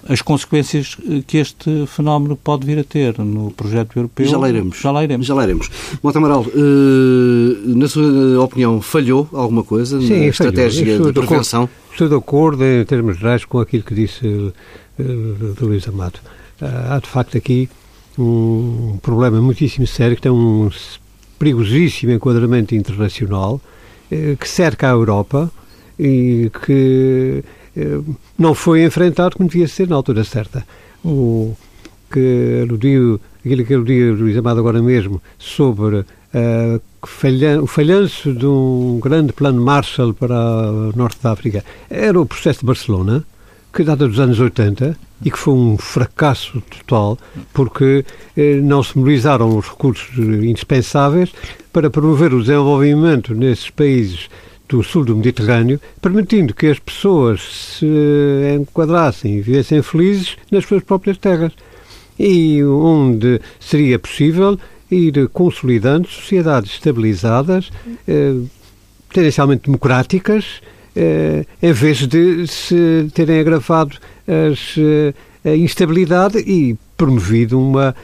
as 0.10 0.22
consequências 0.22 0.98
que 1.26 1.38
este 1.38 1.86
fenómeno 1.88 2.36
pode 2.36 2.66
vir 2.66 2.80
a 2.80 2.84
ter 2.84 3.18
no 3.20 3.52
projeto 3.52 3.98
europeu. 3.98 4.26
Já 4.26 4.38
lá 4.38 4.50
iremos. 4.50 4.80
Já 4.80 4.92
lá 4.92 5.04
iremos. 5.04 5.28
Já 5.28 5.34
lá 5.34 5.44
iremos. 5.44 5.70
Monte 6.02 6.18
Amaral, 6.18 6.42
uh, 6.42 7.76
na 7.76 7.88
sua 7.88 8.44
opinião, 8.44 8.82
falhou 8.82 9.28
alguma 9.34 9.64
coisa 9.64 10.00
Sim, 10.00 10.20
na 10.20 10.26
estratégia 10.28 11.00
de 11.00 11.14
prevenção? 11.14 11.70
Estou 11.92 12.08
de 12.08 12.16
acordo, 12.16 12.64
em 12.64 12.86
termos 12.86 13.18
gerais, 13.18 13.44
com 13.44 13.60
aquilo 13.60 13.84
que 13.84 13.94
disse 13.94 14.26
uh, 14.26 14.54
Luís 15.60 15.88
Amado. 15.88 16.20
Uh, 16.62 16.94
há, 16.94 17.00
de 17.00 17.08
facto, 17.08 17.38
aqui 17.38 17.70
um 18.18 18.98
problema 19.02 19.42
muitíssimo 19.42 19.86
sério, 19.86 20.16
que 20.16 20.22
tem 20.22 20.32
um 20.32 20.70
perigosíssimo 21.38 22.14
enquadramento 22.14 22.74
internacional, 22.74 23.62
que 24.10 24.50
cerca 24.50 24.88
a 24.88 24.92
Europa 24.92 25.52
e 26.00 26.52
que 26.66 27.44
eh, 27.44 27.44
não 28.38 28.54
foi 28.54 28.84
enfrentado 28.84 29.36
como 29.36 29.50
devia 29.50 29.68
ser 29.68 29.88
na 29.88 29.96
altura 29.96 30.24
certa. 30.24 30.66
O 31.04 31.56
que 32.12 32.62
aludiu, 32.64 33.20
aquilo 33.46 33.66
que 33.66 33.74
aludiu 33.74 34.16
Luís 34.16 34.38
Amado 34.38 34.60
agora 34.60 34.82
mesmo, 34.82 35.22
sobre 35.38 35.98
uh, 35.98 36.82
o 37.62 37.68
falhanço 37.68 38.34
de 38.34 38.46
um 38.46 39.00
grande 39.02 39.34
plano 39.34 39.62
Marshall 39.62 40.14
para 40.14 40.36
o 40.36 40.94
Norte 40.96 41.20
da 41.22 41.32
África, 41.32 41.64
era 41.90 42.20
o 42.20 42.26
processo 42.26 42.62
de 42.62 42.66
Barcelona, 42.66 43.24
que 43.74 43.84
data 43.84 44.08
dos 44.08 44.20
anos 44.20 44.40
80 44.40 44.98
e 45.24 45.32
que 45.32 45.38
foi 45.38 45.54
um 45.54 45.78
fracasso 45.78 46.62
total 46.62 47.18
porque 47.54 48.06
eh, 48.36 48.56
não 48.56 48.82
se 48.82 48.98
mobilizaram 48.98 49.56
os 49.56 49.68
recursos 49.68 50.18
indispensáveis 50.18 51.32
para 51.72 51.90
promover 51.90 52.34
o 52.34 52.42
desenvolvimento 52.42 53.34
nesses 53.36 53.70
países 53.70 54.30
do 54.68 54.84
sul 54.84 55.06
do 55.06 55.16
Mediterrâneo, 55.16 55.80
permitindo 56.02 56.54
que 56.54 56.68
as 56.68 56.80
pessoas 56.80 57.42
se 57.80 57.86
enquadrassem 58.60 59.38
e 59.38 59.42
vivessem 59.42 59.82
felizes 59.82 60.38
nas 60.52 60.66
suas 60.66 60.84
próprias 60.84 61.18
terras. 61.18 61.54
E 62.20 62.64
onde 62.64 63.40
seria 63.60 64.00
possível 64.00 64.58
ir 64.90 65.28
consolidando 65.30 66.08
sociedades 66.08 66.72
estabilizadas, 66.74 67.70
eh, 68.08 68.34
tendencialmente 69.14 69.64
democráticas, 69.66 70.62
eh, 70.96 71.46
em 71.62 71.74
vez 71.74 72.08
de 72.08 72.48
se 72.48 73.08
terem 73.14 73.40
agravado 73.40 73.98
as, 74.28 74.76
eh, 74.78 75.14
a 75.46 75.56
instabilidade 75.56 76.40
e 76.40 76.76
promovido 76.98 77.60
uma 77.60 77.96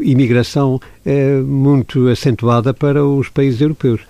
imigração 0.00 0.80
eh, 1.06 1.40
muito 1.40 2.08
acentuada 2.08 2.74
para 2.74 3.04
os 3.04 3.28
países 3.28 3.60
europeus. 3.60 4.00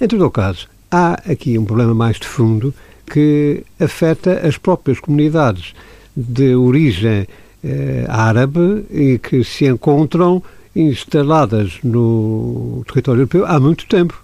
Em 0.00 0.08
todo 0.08 0.26
o 0.26 0.30
caso, 0.30 0.68
há 0.94 1.14
aqui 1.28 1.58
um 1.58 1.64
problema 1.64 1.92
mais 1.92 2.20
de 2.20 2.26
fundo 2.26 2.72
que 3.04 3.64
afeta 3.80 4.46
as 4.46 4.56
próprias 4.56 5.00
comunidades 5.00 5.74
de 6.16 6.54
origem 6.54 7.26
eh, 7.64 8.06
árabe 8.08 8.84
e 8.90 9.18
que 9.18 9.42
se 9.42 9.66
encontram 9.66 10.40
instaladas 10.74 11.78
no 11.82 12.84
território 12.86 13.22
europeu 13.22 13.44
há 13.44 13.58
muito 13.58 13.86
tempo. 13.86 14.14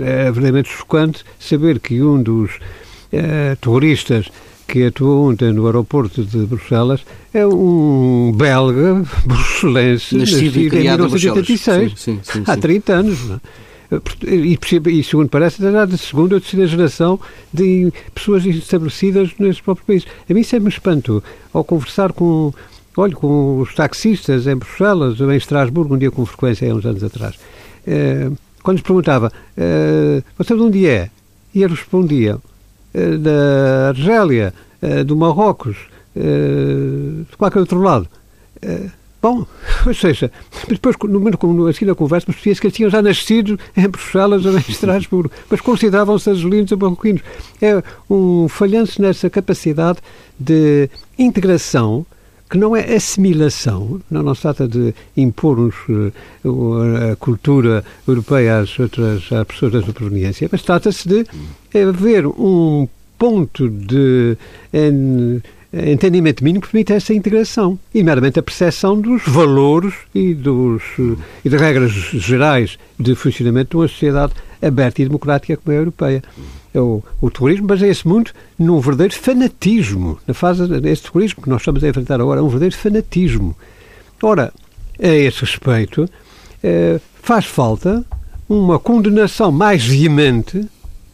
É 0.00 0.24
verdadeiramente 0.24 0.68
chocante 0.70 1.24
saber 1.38 1.78
que 1.78 2.02
um 2.02 2.20
dos 2.20 2.58
eh, 3.12 3.56
terroristas 3.60 4.26
que 4.66 4.86
atuou 4.86 5.30
ontem 5.30 5.52
no 5.52 5.66
aeroporto 5.66 6.24
de 6.24 6.38
Bruxelas 6.46 7.04
é 7.32 7.46
um 7.46 8.32
belga 8.34 9.04
bruxelense 9.24 10.16
nascido, 10.16 10.56
nascido 10.56 10.76
em 10.76 10.82
1986, 10.82 11.92
sim, 11.92 11.96
sim, 11.96 12.20
sim, 12.22 12.42
há 12.46 12.56
30 12.56 12.92
anos. 12.92 13.24
Não 13.28 13.36
é? 13.36 13.40
E, 14.26 14.58
e 14.90 15.04
segundo 15.04 15.28
parece, 15.28 15.60
já 15.60 15.84
de 15.84 15.98
segunda 15.98 16.36
ou 16.36 16.40
terceira 16.40 16.66
geração 16.66 17.20
de 17.52 17.92
pessoas 18.14 18.44
estabelecidas 18.46 19.30
nesse 19.38 19.62
próprio 19.62 19.86
país. 19.86 20.06
A 20.28 20.32
mim 20.32 20.42
sempre 20.42 20.64
me 20.64 20.70
espanto 20.70 21.22
ao 21.52 21.62
conversar 21.64 22.12
com, 22.12 22.52
olho, 22.96 23.16
com 23.16 23.60
os 23.60 23.74
taxistas 23.74 24.46
em 24.46 24.56
Bruxelas 24.56 25.20
ou 25.20 25.30
em 25.32 25.36
Estrasburgo, 25.36 25.94
um 25.94 25.98
dia 25.98 26.10
com 26.10 26.24
frequência, 26.24 26.70
há 26.70 26.74
uns 26.74 26.86
anos 26.86 27.04
atrás. 27.04 27.36
Eh, 27.86 28.30
quando 28.62 28.76
lhes 28.76 28.86
perguntava, 28.86 29.32
você 30.38 30.54
de 30.54 30.62
onde 30.62 30.86
é? 30.86 31.10
e 31.52 31.62
eles 31.62 31.80
respondiam 31.80 32.40
da 33.20 33.88
Argélia, 33.88 34.54
do 35.04 35.16
Marrocos, 35.16 35.76
de 36.14 37.36
qualquer 37.36 37.58
outro 37.58 37.80
lado. 37.82 38.08
Bom, 39.22 39.46
ou 39.86 39.94
seja, 39.94 40.32
depois, 40.68 40.96
no, 41.04 41.66
assim 41.68 41.84
na 41.84 41.94
conversa, 41.94 42.26
percebia-se 42.26 42.60
que 42.60 42.66
eles 42.66 42.76
tinham 42.76 42.90
já 42.90 43.00
nascido 43.00 43.56
em 43.76 43.88
Bruxelas 43.88 44.44
ou 44.44 44.52
em 44.58 44.64
Estrasburgo, 44.68 45.30
mas 45.48 45.60
consideravam-se 45.60 46.28
argelinos 46.28 46.72
ou 46.72 46.78
marroquinos. 46.78 47.22
É 47.60 47.80
um 48.10 48.48
falhanço 48.48 49.00
nessa 49.00 49.30
capacidade 49.30 50.00
de 50.36 50.90
integração 51.16 52.04
que 52.50 52.58
não 52.58 52.76
é 52.76 52.96
assimilação, 52.96 54.00
não, 54.10 54.24
não 54.24 54.34
se 54.34 54.42
trata 54.42 54.66
de 54.66 54.92
impormos 55.16 55.74
uh, 55.88 57.12
a 57.12 57.16
cultura 57.16 57.82
europeia 58.06 58.58
às 58.58 58.78
outras 58.78 59.32
às 59.32 59.46
pessoas 59.46 59.72
da 59.72 59.82
sua 59.82 59.94
proveniência, 59.94 60.48
mas 60.52 60.62
trata-se 60.62 61.08
de 61.08 61.24
haver 61.74 62.26
um 62.26 62.86
ponto 63.16 63.70
de 63.70 64.36
entendimento 65.72 66.44
mínimo 66.44 66.66
permite 66.66 66.92
essa 66.92 67.14
integração 67.14 67.78
e 67.94 68.02
meramente 68.02 68.38
a 68.38 68.42
percepção 68.42 69.00
dos 69.00 69.22
valores 69.26 69.94
e, 70.14 70.34
dos, 70.34 70.82
e 71.44 71.48
das 71.48 71.60
regras 71.60 71.92
gerais 71.92 72.78
de 72.98 73.14
funcionamento 73.14 73.70
de 73.70 73.76
uma 73.76 73.88
sociedade 73.88 74.34
aberta 74.60 75.00
e 75.00 75.06
democrática 75.06 75.56
como 75.56 75.74
a 75.74 75.80
europeia. 75.80 76.22
É 76.74 76.80
o, 76.80 77.02
o 77.20 77.30
terrorismo 77.30 77.66
baseia-se 77.66 78.06
muito 78.06 78.34
num 78.58 78.80
verdadeiro 78.80 79.14
fanatismo. 79.14 80.18
Na 80.26 80.34
fase 80.34 80.66
desse 80.80 81.04
terrorismo 81.04 81.42
que 81.42 81.48
nós 81.48 81.62
estamos 81.62 81.82
a 81.82 81.88
enfrentar 81.88 82.20
agora, 82.20 82.40
é 82.40 82.42
um 82.42 82.48
verdadeiro 82.48 82.76
fanatismo. 82.76 83.56
Ora, 84.22 84.52
a 85.02 85.08
esse 85.08 85.40
respeito, 85.40 86.08
eh, 86.62 87.00
faz 87.22 87.44
falta 87.44 88.04
uma 88.48 88.78
condenação 88.78 89.50
mais 89.50 89.84
veemente 89.84 90.66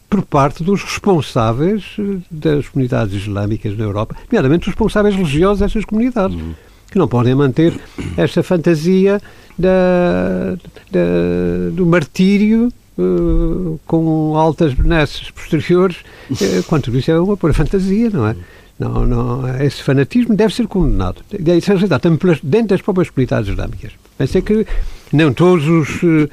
por 0.09 0.23
parte 0.23 0.63
dos 0.63 0.83
responsáveis 0.83 1.95
eh, 1.99 2.17
das 2.31 2.67
comunidades 2.67 3.13
islâmicas 3.13 3.77
na 3.77 3.83
Europa, 3.83 4.15
nomeadamente 4.29 4.63
os 4.63 4.67
responsáveis 4.67 5.15
religiosos 5.15 5.59
dessas 5.59 5.85
comunidades, 5.85 6.35
uhum. 6.35 6.53
que 6.89 6.97
não 6.97 7.07
podem 7.07 7.35
manter 7.35 7.79
esta 8.17 8.41
fantasia 8.41 9.21
da, 9.57 10.57
da, 10.91 11.69
do 11.73 11.85
martírio 11.85 12.71
uh, 12.97 13.79
com 13.85 14.35
altas 14.35 14.73
benesses 14.73 15.29
posteriores, 15.31 15.97
uh, 16.31 16.63
quanto 16.67 16.95
isso 16.97 17.11
é 17.11 17.19
uma 17.19 17.37
pura 17.37 17.53
fantasia, 17.53 18.09
não 18.09 18.27
é? 18.27 18.35
Não, 18.79 19.05
não, 19.05 19.61
esse 19.61 19.83
fanatismo 19.83 20.33
deve 20.33 20.55
ser 20.55 20.65
condenado. 20.65 21.21
É 21.33 21.59
realidade, 21.59 22.01
também 22.01 22.39
dentro 22.41 22.69
das 22.69 22.81
próprias 22.81 23.09
comunidades 23.09 23.49
islâmicas. 23.49 23.91
Pensei 24.19 24.41
que 24.41 24.67
não 25.13 25.33
todos 25.33 25.65
os 25.65 26.03
uh, 26.03 26.29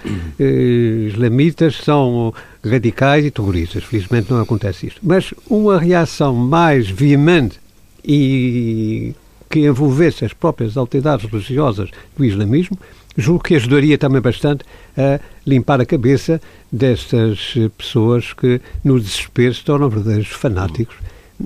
islamitas 1.06 1.76
são 1.76 2.34
radicais 2.68 3.24
e 3.24 3.30
terroristas. 3.30 3.84
Felizmente 3.84 4.28
não 4.28 4.40
acontece 4.40 4.88
isto. 4.88 5.00
Mas 5.04 5.32
uma 5.48 5.78
reação 5.78 6.34
mais 6.34 6.90
veemente 6.90 7.60
e 8.04 9.14
que 9.48 9.60
envolvesse 9.60 10.24
as 10.24 10.32
próprias 10.32 10.76
autoridades 10.76 11.30
religiosas 11.30 11.88
do 12.16 12.24
islamismo, 12.24 12.76
julgo 13.16 13.44
que 13.44 13.54
ajudaria 13.54 13.96
também 13.96 14.20
bastante 14.20 14.64
a 14.98 15.20
limpar 15.46 15.80
a 15.80 15.86
cabeça 15.86 16.42
destas 16.70 17.54
pessoas 17.78 18.32
que, 18.32 18.60
no 18.82 18.98
desespero, 18.98 19.54
se 19.54 19.64
tornam 19.64 19.88
verdadeiros 19.88 20.26
fanáticos 20.26 20.96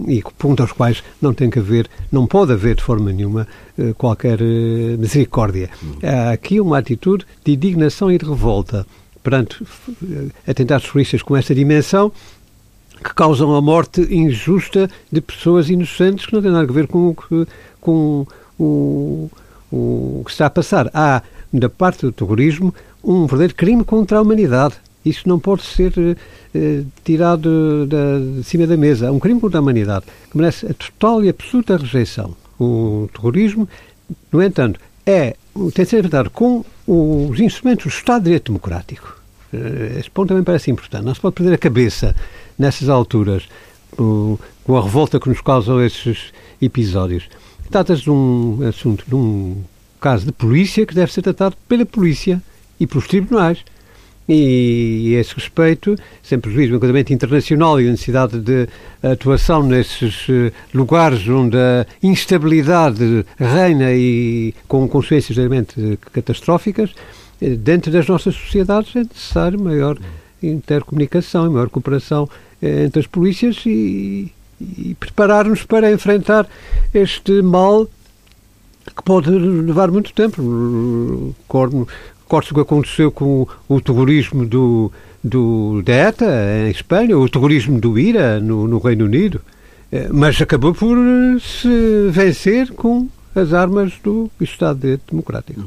e 0.06 0.23
ponto 0.38 0.62
aos 0.62 0.73
quais 0.73 1.02
não 1.20 1.35
tem 1.35 1.50
que 1.50 1.59
haver, 1.59 1.88
não 2.11 2.26
pode 2.26 2.52
haver 2.52 2.76
de 2.76 2.82
forma 2.82 3.12
nenhuma 3.12 3.47
eh, 3.78 3.92
qualquer 3.97 4.40
eh, 4.40 4.97
misericórdia. 4.97 5.70
Há 6.02 6.32
aqui 6.32 6.61
uma 6.61 6.78
atitude 6.78 7.26
de 7.44 7.52
indignação 7.52 8.11
e 8.11 8.18
de 8.18 8.25
revolta 8.25 8.87
perante 9.23 9.62
eh, 10.02 10.50
atentados 10.50 10.87
terroristas 10.87 11.23
com 11.23 11.37
essa 11.37 11.54
dimensão 11.54 12.12
que 13.02 13.14
causam 13.14 13.54
a 13.54 13.61
morte 13.61 14.02
injusta 14.14 14.88
de 15.11 15.20
pessoas 15.20 15.70
inocentes 15.70 16.26
que 16.26 16.35
não 16.35 16.42
têm 16.42 16.50
nada 16.50 16.70
a 16.70 16.73
ver 16.73 16.87
com, 16.87 17.14
com 17.80 18.26
o, 18.59 19.30
o 19.73 20.23
que 20.25 20.30
está 20.30 20.47
a 20.47 20.50
passar. 20.50 20.90
Há, 20.92 21.23
da 21.52 21.68
parte 21.68 22.02
do 22.02 22.12
terrorismo, 22.12 22.75
um 23.02 23.23
verdadeiro 23.23 23.54
crime 23.54 23.84
contra 23.84 24.19
a 24.19 24.23
humanidade. 24.23 24.75
Isso 25.04 25.28
não 25.28 25.39
pode 25.39 25.63
ser 25.63 25.93
eh, 26.54 26.82
tirado 27.04 27.86
da, 27.86 28.19
de 28.36 28.45
cima 28.45 28.67
da 28.67 28.76
mesa. 28.76 29.06
É 29.06 29.10
um 29.10 29.19
crime 29.19 29.41
contra 29.41 29.58
a 29.58 29.63
humanidade 29.63 30.04
que 30.30 30.36
merece 30.36 30.67
a 30.67 30.75
total 30.75 31.25
e 31.25 31.28
absoluta 31.28 31.76
rejeição. 31.76 32.34
O 32.58 33.08
terrorismo, 33.13 33.69
no 34.30 34.43
entanto, 34.43 34.78
é, 35.06 35.34
tem 35.75 35.84
de 35.84 35.91
ser 35.91 35.99
enfrentado 35.99 36.30
com 36.30 36.65
os 36.86 37.41
instrumentos 37.41 37.84
do 37.84 37.97
Estado 37.97 38.23
de 38.23 38.25
Direito 38.25 38.52
Democrático. 38.52 39.21
Eh, 39.52 39.97
esse 39.99 40.10
ponto 40.10 40.28
também 40.28 40.45
parece 40.45 40.71
importante. 40.71 41.04
Não 41.04 41.15
se 41.15 41.21
pode 41.21 41.34
perder 41.34 41.54
a 41.54 41.58
cabeça 41.58 42.15
nessas 42.58 42.89
alturas 42.89 43.49
com 43.97 44.76
a 44.76 44.82
revolta 44.82 45.19
que 45.19 45.28
nos 45.28 45.41
causam 45.41 45.84
esses 45.84 46.32
episódios. 46.60 47.28
Trata-se 47.71 48.02
de 48.02 48.10
um 48.10 48.58
assunto, 48.69 49.04
de 49.06 49.15
um 49.15 49.63
caso 50.00 50.26
de 50.26 50.32
polícia 50.32 50.86
que 50.86 50.95
deve 50.95 51.13
ser 51.13 51.23
tratado 51.23 51.56
pela 51.69 51.84
polícia 51.84 52.43
e 52.78 52.86
pelos 52.86 53.06
tribunais. 53.06 53.65
E, 54.32 55.16
a 55.16 55.21
esse 55.21 55.34
respeito, 55.34 55.97
sem 56.23 56.38
prejuízo 56.38 56.71
do 56.71 56.76
enquadramento 56.76 57.12
internacional 57.12 57.80
e 57.80 57.88
a 57.88 57.90
necessidade 57.90 58.38
de 58.38 58.69
atuação 59.02 59.64
nesses 59.64 60.25
eh, 60.28 60.52
lugares 60.73 61.26
onde 61.26 61.56
a 61.56 61.84
instabilidade 62.00 63.26
reina 63.36 63.90
e 63.93 64.54
com 64.69 64.86
consequências 64.88 65.36
realmente 65.36 65.99
catastróficas, 66.12 66.95
eh, 67.43 67.56
dentro 67.56 67.90
das 67.90 68.06
nossas 68.06 68.36
sociedades 68.36 68.95
é 68.95 69.00
necessário 69.00 69.60
maior 69.60 69.99
intercomunicação 70.40 71.47
e 71.47 71.50
maior 71.50 71.69
cooperação 71.69 72.30
eh, 72.62 72.84
entre 72.84 73.00
as 73.00 73.08
polícias 73.08 73.56
e, 73.66 74.32
e 74.60 74.97
preparar-nos 75.00 75.64
para 75.64 75.90
enfrentar 75.90 76.47
este 76.95 77.43
mal 77.43 77.88
que 78.97 79.02
pode 79.02 79.30
levar 79.30 79.90
muito 79.90 80.12
tempo. 80.12 81.34
Recordo, 81.43 81.88
o 82.38 82.54
que 82.54 82.60
aconteceu 82.60 83.10
com 83.10 83.47
o 83.69 83.80
terrorismo 83.80 84.47
do, 84.47 84.93
do, 85.23 85.82
da 85.82 85.93
ETA 85.93 86.66
em 86.66 86.71
Espanha, 86.71 87.19
o 87.19 87.28
terrorismo 87.28 87.80
do 87.80 87.99
IRA 87.99 88.40
no, 88.40 88.66
no 88.69 88.78
Reino 88.78 89.04
Unido, 89.04 89.40
eh, 89.90 90.08
mas 90.12 90.40
acabou 90.40 90.75
por 90.75 90.97
se 91.40 92.08
vencer 92.10 92.73
com 92.73 93.08
as 93.34 93.52
armas 93.52 93.93
do 94.02 94.30
Estado 94.40 95.00
Democrático. 95.08 95.60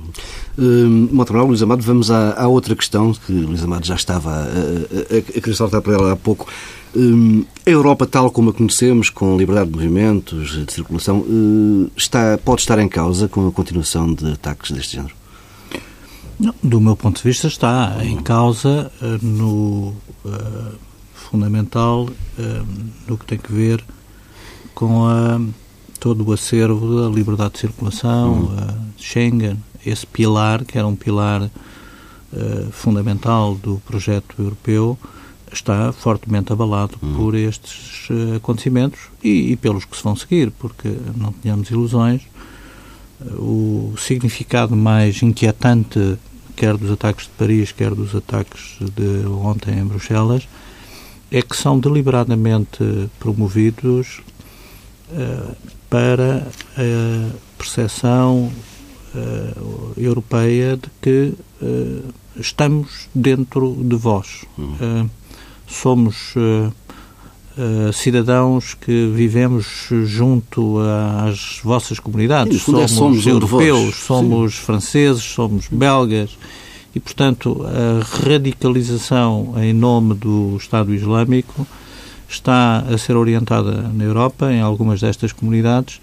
Uhum. 0.58 1.19
Uh, 1.19 1.45
Luís 1.45 1.62
Amado, 1.62 1.82
vamos 1.82 2.12
à, 2.12 2.34
à, 2.34 2.47
outra 2.47 2.76
questão 2.76 3.13
que 3.13 3.32
Luís 3.32 3.63
Amado 3.63 3.86
já 3.86 3.95
estava 3.95 4.32
a, 4.32 4.43
a, 4.43 5.17
a 5.17 5.21
querer 5.21 5.56
saltar 5.56 5.82
para 5.82 5.93
ela 5.93 6.13
há 6.13 6.15
pouco. 6.15 6.47
Uh, 6.95 7.45
a 7.65 7.69
Europa, 7.69 8.06
tal 8.06 8.30
como 8.30 8.49
a 8.49 8.54
conhecemos, 8.54 9.10
com 9.10 9.38
liberdade 9.38 9.69
de 9.69 9.76
movimentos, 9.76 10.65
de 10.65 10.71
circulação, 10.71 11.19
uh, 11.19 11.91
está, 11.95 12.38
pode 12.38 12.62
estar 12.62 12.78
em 12.80 12.88
causa 12.88 13.28
com 13.28 13.47
a 13.47 13.52
continuação 13.52 14.13
de 14.13 14.34
ataques 14.34 14.71
deste 14.71 14.97
género? 14.97 15.22
Não, 16.39 16.54
do 16.63 16.82
meu 16.82 16.96
ponto 16.96 17.17
de 17.17 17.24
vista, 17.24 17.48
está 17.48 17.98
em 18.04 18.17
causa 18.17 18.91
eh, 19.02 19.17
no 19.22 19.93
uh, 20.26 20.74
fundamental 21.13 22.10
no 23.08 23.17
que 23.17 23.26
tem 23.26 23.38
que 23.38 23.52
ver 23.52 23.84
com 24.74 25.06
a 25.06 25.39
todo 26.04 26.28
o 26.28 26.34
acervo 26.34 27.02
da 27.02 27.08
liberdade 27.08 27.54
de 27.54 27.60
circulação, 27.60 28.34
uhum. 28.34 28.56
uh, 28.56 28.78
Schengen, 28.98 29.58
esse 29.86 30.06
pilar, 30.06 30.65
que 30.65 30.78
era 30.78 30.86
um 30.86 30.98
pilar 30.98 31.43
uh, 31.43 32.72
fundamental 32.74 33.56
do 33.56 33.82
projeto 33.86 34.36
europeu, 34.38 35.00
está 35.50 35.93
fortemente 35.93 36.52
abalado 36.52 36.98
uhum. 37.02 37.15
por 37.15 37.36
estes 37.36 38.10
uh, 38.10 38.36
acontecimentos 38.36 39.00
e, 39.24 39.54
e, 39.54 39.56
pelos 39.56 39.86
que 39.86 39.96
se 39.96 40.04
vão 40.04 40.13
seguir, 40.13 40.52
porque 40.52 40.93
não 41.15 41.32
tenhamos 41.32 41.72
ilusões, 41.72 42.24
o 43.31 43.93
significado 43.97 44.75
mais 44.75 45.21
inquietante, 45.21 46.17
quer 46.55 46.77
dos 46.77 46.91
ataques 46.91 47.25
de 47.25 47.31
Paris, 47.31 47.71
quer 47.71 47.93
dos 47.93 48.15
ataques 48.15 48.77
de 48.79 49.25
ontem 49.27 49.79
em 49.79 49.86
Bruxelas, 49.86 50.47
é 51.31 51.41
que 51.41 51.57
são 51.57 51.79
deliberadamente 51.79 53.09
promovidos 53.19 54.21
para 55.89 56.47
a 56.75 57.31
percepção 57.57 58.51
uh, 59.13 59.93
europeia 59.95 60.75
de 60.75 60.89
que 60.99 61.33
uh, 61.62 62.13
estamos 62.36 63.07
dentro 63.13 63.75
de 63.83 63.95
vós. 63.95 64.43
Uhum. 64.57 65.09
Uh, 67.56 67.92
somos 67.92 67.94
cidadãos 67.94 68.74
que 68.74 69.12
vivemos 69.13 69.88
junto 70.06 70.80
às 71.24 71.60
vossas 71.63 72.00
comunidades. 72.00 72.63
Sim, 72.63 72.72
somos, 72.72 72.92
somos 72.92 73.28
europeus, 73.28 73.96
somos 73.96 74.56
franceses, 74.56 75.24
somos 75.24 75.68
belgas. 75.70 76.38
E, 76.96 77.00
portanto, 77.00 77.66
a 77.66 78.24
radicalização 78.24 79.54
em 79.58 79.74
nome 79.74 80.13
do 80.13 80.58
Estado 80.58 80.94
Islâmico 80.94 81.66
está 82.28 82.80
a 82.80 82.98
ser 82.98 83.16
orientada 83.16 83.89
na 83.94 84.04
Europa, 84.04 84.52
em 84.52 84.62
algumas 84.62 85.02
destas 85.02 85.32
comunidades 85.32 86.00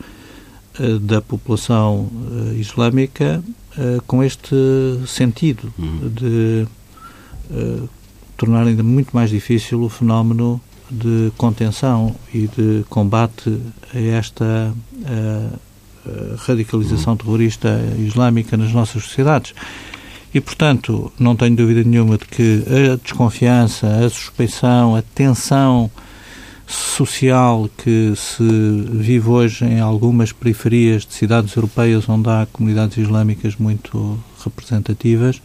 eh, 0.78 0.98
da 1.00 1.20
população 1.20 2.08
eh, 2.12 2.54
islâmica, 2.54 3.42
eh, 3.76 3.98
com 4.06 4.22
este 4.22 4.54
sentido 5.06 5.72
uhum. 5.78 6.08
de 6.08 6.66
tornar 8.36 8.64
ainda 8.64 8.82
muito 8.84 9.10
mais 9.12 9.28
difícil 9.28 9.82
o 9.82 9.88
fenómeno 9.88 10.60
de 10.90 11.32
contenção 11.36 12.14
e 12.32 12.48
de 12.48 12.84
combate 12.88 13.60
a 13.94 13.98
esta 13.98 14.74
a, 15.04 16.08
a 16.08 16.36
radicalização 16.36 17.16
terrorista 17.16 17.80
islâmica 17.98 18.56
nas 18.56 18.72
nossas 18.72 19.04
sociedades. 19.04 19.54
E, 20.32 20.40
portanto, 20.40 21.12
não 21.18 21.34
tenho 21.34 21.56
dúvida 21.56 21.82
nenhuma 21.82 22.16
de 22.16 22.24
que 22.24 22.64
a 22.92 22.96
desconfiança, 22.96 23.86
a 23.86 24.08
suspeição, 24.08 24.94
a 24.94 25.02
tensão 25.02 25.90
social 26.66 27.68
que 27.76 28.12
se 28.14 28.44
vive 28.92 29.28
hoje 29.28 29.64
em 29.64 29.80
algumas 29.80 30.32
periferias 30.32 31.04
de 31.04 31.14
cidades 31.14 31.54
europeias 31.56 32.08
onde 32.08 32.28
há 32.30 32.46
comunidades 32.52 32.96
islâmicas 32.96 33.56
muito 33.56 34.18
representativas, 34.44 35.42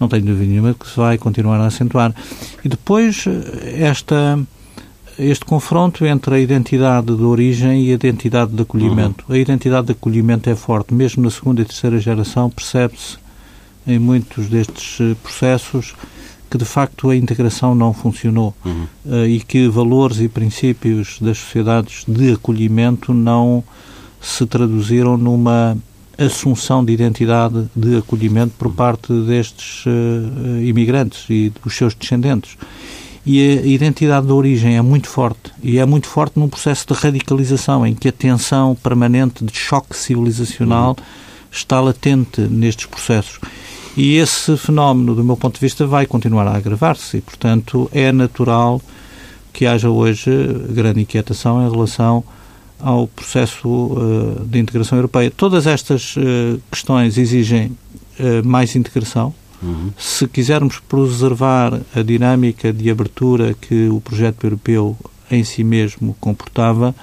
não 0.00 0.08
tenho 0.08 0.24
dúvida 0.24 0.50
nenhuma 0.50 0.72
de 0.72 0.78
que 0.78 0.88
se 0.88 0.96
vai 0.96 1.18
continuar 1.18 1.60
a 1.60 1.66
acentuar. 1.66 2.14
E 2.64 2.68
depois, 2.68 3.24
esta, 3.62 4.38
este 5.18 5.44
confronto 5.44 6.04
entre 6.04 6.34
a 6.34 6.38
identidade 6.38 7.14
de 7.14 7.22
origem 7.22 7.84
e 7.84 7.90
a 7.90 7.94
identidade 7.94 8.52
de 8.52 8.62
acolhimento. 8.62 9.24
Uhum. 9.28 9.34
A 9.34 9.38
identidade 9.38 9.86
de 9.86 9.92
acolhimento 9.92 10.48
é 10.50 10.54
forte, 10.54 10.92
mesmo 10.92 11.22
na 11.22 11.30
segunda 11.30 11.62
e 11.62 11.64
terceira 11.64 11.98
geração, 11.98 12.50
percebe-se 12.50 13.16
em 13.86 13.98
muitos 13.98 14.48
destes 14.48 15.16
processos 15.22 15.94
que 16.50 16.58
de 16.58 16.64
facto 16.64 17.10
a 17.10 17.16
integração 17.16 17.74
não 17.74 17.92
funcionou 17.92 18.54
uhum. 18.64 18.86
uh, 19.06 19.26
e 19.26 19.40
que 19.40 19.68
valores 19.68 20.20
e 20.20 20.28
princípios 20.28 21.18
das 21.20 21.38
sociedades 21.38 22.04
de 22.06 22.32
acolhimento 22.32 23.12
não 23.12 23.62
se 24.20 24.46
traduziram 24.46 25.16
numa 25.16 25.76
assunção 26.16 26.84
de 26.84 26.92
identidade 26.92 27.68
de 27.74 27.96
acolhimento 27.96 28.54
por 28.56 28.72
parte 28.72 29.12
destes 29.12 29.84
uh, 29.86 30.62
imigrantes 30.62 31.26
e 31.28 31.52
dos 31.62 31.76
seus 31.76 31.94
descendentes. 31.94 32.56
E 33.26 33.58
a 33.58 33.66
identidade 33.66 34.26
de 34.26 34.32
origem 34.32 34.76
é 34.76 34.82
muito 34.82 35.08
forte, 35.08 35.50
e 35.62 35.78
é 35.78 35.86
muito 35.86 36.06
forte 36.06 36.38
num 36.38 36.48
processo 36.48 36.86
de 36.86 36.92
radicalização, 36.92 37.86
em 37.86 37.94
que 37.94 38.08
a 38.08 38.12
tensão 38.12 38.74
permanente 38.74 39.42
de 39.44 39.56
choque 39.56 39.96
civilizacional 39.96 40.94
está 41.50 41.80
latente 41.80 42.42
nestes 42.42 42.86
processos. 42.86 43.38
E 43.96 44.16
esse 44.16 44.56
fenómeno, 44.56 45.14
do 45.14 45.24
meu 45.24 45.36
ponto 45.36 45.54
de 45.54 45.60
vista, 45.60 45.86
vai 45.86 46.04
continuar 46.04 46.46
a 46.48 46.56
agravar-se 46.56 47.18
e, 47.18 47.20
portanto, 47.20 47.88
é 47.92 48.10
natural 48.10 48.82
que 49.52 49.66
haja 49.66 49.88
hoje 49.88 50.30
grande 50.70 51.00
inquietação 51.00 51.66
em 51.66 51.70
relação 51.70 52.24
ao 52.80 53.06
processo 53.06 53.68
uh, 53.68 54.44
de 54.44 54.58
integração 54.58 54.98
europeia. 54.98 55.30
Todas 55.30 55.66
estas 55.66 56.16
uh, 56.16 56.60
questões 56.70 57.16
exigem 57.16 57.68
uh, 58.18 58.46
mais 58.46 58.74
integração. 58.74 59.32
Uhum. 59.64 59.90
Se 59.98 60.28
quisermos 60.28 60.78
preservar 60.78 61.80
a 61.94 62.02
dinâmica 62.02 62.72
de 62.72 62.90
abertura 62.90 63.54
que 63.54 63.88
o 63.88 64.00
projeto 64.00 64.44
europeu 64.44 64.96
em 65.30 65.42
si 65.42 65.64
mesmo 65.64 66.14
comportava, 66.20 66.94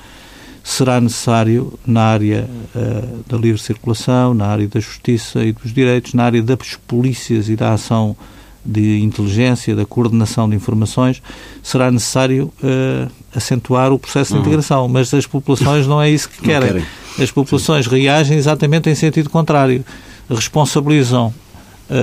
será 0.63 1.01
necessário 1.01 1.73
na 1.85 2.03
área 2.03 2.47
uh, 2.75 3.23
da 3.27 3.37
livre 3.37 3.59
circulação, 3.59 4.33
na 4.33 4.45
área 4.45 4.67
da 4.67 4.79
justiça 4.79 5.43
e 5.43 5.51
dos 5.51 5.73
direitos, 5.73 6.13
na 6.13 6.23
área 6.23 6.41
das 6.41 6.75
polícias 6.87 7.49
e 7.49 7.55
da 7.55 7.73
ação 7.73 8.15
de 8.63 8.99
inteligência, 8.99 9.75
da 9.75 9.85
coordenação 9.85 10.47
de 10.47 10.55
informações, 10.55 11.19
será 11.63 11.89
necessário 11.89 12.53
uh, 12.63 13.11
acentuar 13.35 13.91
o 13.91 13.97
processo 13.97 14.33
de 14.33 14.35
uhum. 14.35 14.41
integração. 14.41 14.87
Mas 14.87 15.11
as 15.15 15.25
populações 15.25 15.87
não 15.87 15.99
é 15.99 16.11
isso 16.11 16.29
que 16.29 16.41
querem. 16.41 16.67
querem. 16.67 16.85
As 17.19 17.31
populações 17.31 17.85
Sim. 17.85 18.01
reagem 18.01 18.37
exatamente 18.37 18.87
em 18.87 18.93
sentido 18.93 19.31
contrário. 19.31 19.83
Responsabilizam 20.29 21.33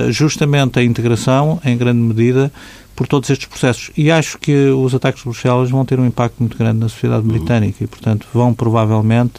justamente 0.09 0.79
a 0.79 0.83
integração, 0.83 1.59
em 1.65 1.77
grande 1.77 1.99
medida, 1.99 2.51
por 2.95 3.07
todos 3.07 3.29
estes 3.29 3.47
processos. 3.47 3.91
E 3.95 4.11
acho 4.11 4.37
que 4.37 4.69
os 4.69 4.93
ataques 4.93 5.21
de 5.21 5.29
Bruxelas 5.29 5.69
vão 5.69 5.85
ter 5.85 5.99
um 5.99 6.05
impacto 6.05 6.35
muito 6.39 6.57
grande 6.57 6.79
na 6.79 6.89
sociedade 6.89 7.21
uhum. 7.25 7.29
britânica 7.29 7.83
e, 7.83 7.87
portanto, 7.87 8.27
vão 8.33 8.53
provavelmente 8.53 9.35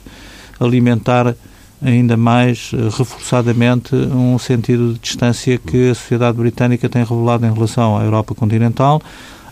alimentar 0.58 1.34
ainda 1.82 2.16
mais 2.16 2.70
eh, 2.74 2.76
reforçadamente 2.96 3.94
um 3.94 4.38
sentido 4.38 4.94
de 4.94 4.98
distância 4.98 5.58
que 5.58 5.90
a 5.90 5.94
sociedade 5.94 6.36
britânica 6.36 6.88
tem 6.88 7.02
revelado 7.02 7.46
em 7.46 7.52
relação 7.52 7.96
à 7.96 8.04
Europa 8.04 8.34
continental. 8.34 9.00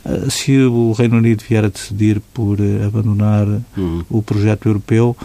Eh, 0.04 0.30
se 0.30 0.58
o 0.58 0.92
Reino 0.92 1.16
Unido 1.16 1.42
vier 1.48 1.64
a 1.64 1.68
decidir 1.68 2.20
por 2.32 2.58
eh, 2.60 2.84
abandonar 2.86 3.46
uhum. 3.76 4.04
o 4.10 4.22
projeto 4.22 4.68
europeu, 4.68 5.16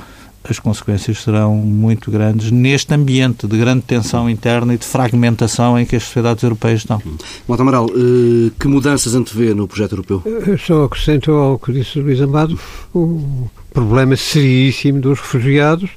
as 0.51 0.59
consequências 0.59 1.21
serão 1.21 1.55
muito 1.55 2.11
grandes 2.11 2.51
neste 2.51 2.93
ambiente 2.93 3.47
de 3.47 3.57
grande 3.57 3.81
tensão 3.81 4.29
interna 4.29 4.73
e 4.73 4.77
de 4.77 4.85
fragmentação 4.85 5.79
em 5.79 5.85
que 5.85 5.95
as 5.95 6.03
sociedades 6.03 6.43
europeias 6.43 6.81
estão. 6.81 7.01
Moto 7.47 7.61
Amaral, 7.61 7.87
eh, 7.89 8.51
que 8.59 8.67
mudanças 8.67 9.15
antevê 9.15 9.53
no 9.53 9.67
projeto 9.67 9.93
europeu? 9.93 10.21
Eu 10.25 10.57
só 10.57 10.83
acrescento 10.83 11.31
ao 11.31 11.57
que 11.57 11.71
disse 11.71 11.99
o 11.99 12.03
Luís 12.03 12.19
Amado 12.21 12.59
o 12.93 13.49
problema 13.73 14.15
seríssimo 14.15 14.99
dos 14.99 15.19
refugiados 15.19 15.89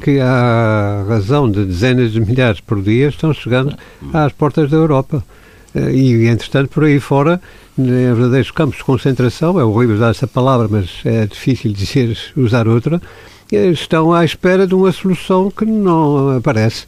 que, 0.00 0.20
à 0.20 1.04
razão 1.08 1.50
de 1.50 1.64
dezenas 1.64 2.12
de 2.12 2.20
milhares 2.20 2.60
por 2.60 2.82
dia, 2.82 3.08
estão 3.08 3.32
chegando 3.32 3.76
às 4.12 4.32
portas 4.32 4.70
da 4.70 4.76
Europa. 4.76 5.24
Eh, 5.74 5.92
e, 5.92 6.26
entretanto, 6.26 6.68
por 6.70 6.84
aí 6.84 7.00
fora, 7.00 7.40
em 7.78 7.84
verdadeiros 7.84 8.50
campos 8.50 8.78
de 8.78 8.84
concentração, 8.84 9.58
é 9.58 9.64
horrível 9.64 9.96
usar 9.96 10.10
essa 10.10 10.26
palavra, 10.26 10.68
mas 10.70 11.00
é 11.04 11.26
difícil 11.26 11.72
dizer, 11.72 12.16
usar 12.36 12.68
outra, 12.68 13.00
estão 13.52 14.12
à 14.12 14.24
espera 14.24 14.66
de 14.66 14.74
uma 14.74 14.92
solução 14.92 15.50
que 15.50 15.64
não 15.64 16.36
aparece. 16.36 16.86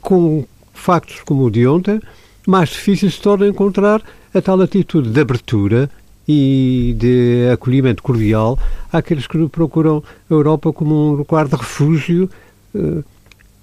Com 0.00 0.44
factos 0.72 1.20
como 1.20 1.44
o 1.44 1.50
de 1.50 1.66
ontem, 1.66 2.00
mais 2.46 2.70
difícil 2.70 3.10
se 3.10 3.20
torna 3.20 3.46
encontrar 3.46 4.02
a 4.32 4.40
tal 4.40 4.60
atitude 4.60 5.10
de 5.10 5.20
abertura 5.20 5.90
e 6.26 6.94
de 6.98 7.48
acolhimento 7.52 8.02
cordial 8.02 8.58
àqueles 8.92 9.26
que 9.26 9.48
procuram 9.48 10.02
a 10.30 10.32
Europa 10.32 10.72
como 10.72 10.94
um 10.94 11.12
lugar 11.12 11.48
de 11.48 11.56
refúgio 11.56 12.30
eh, 12.74 13.02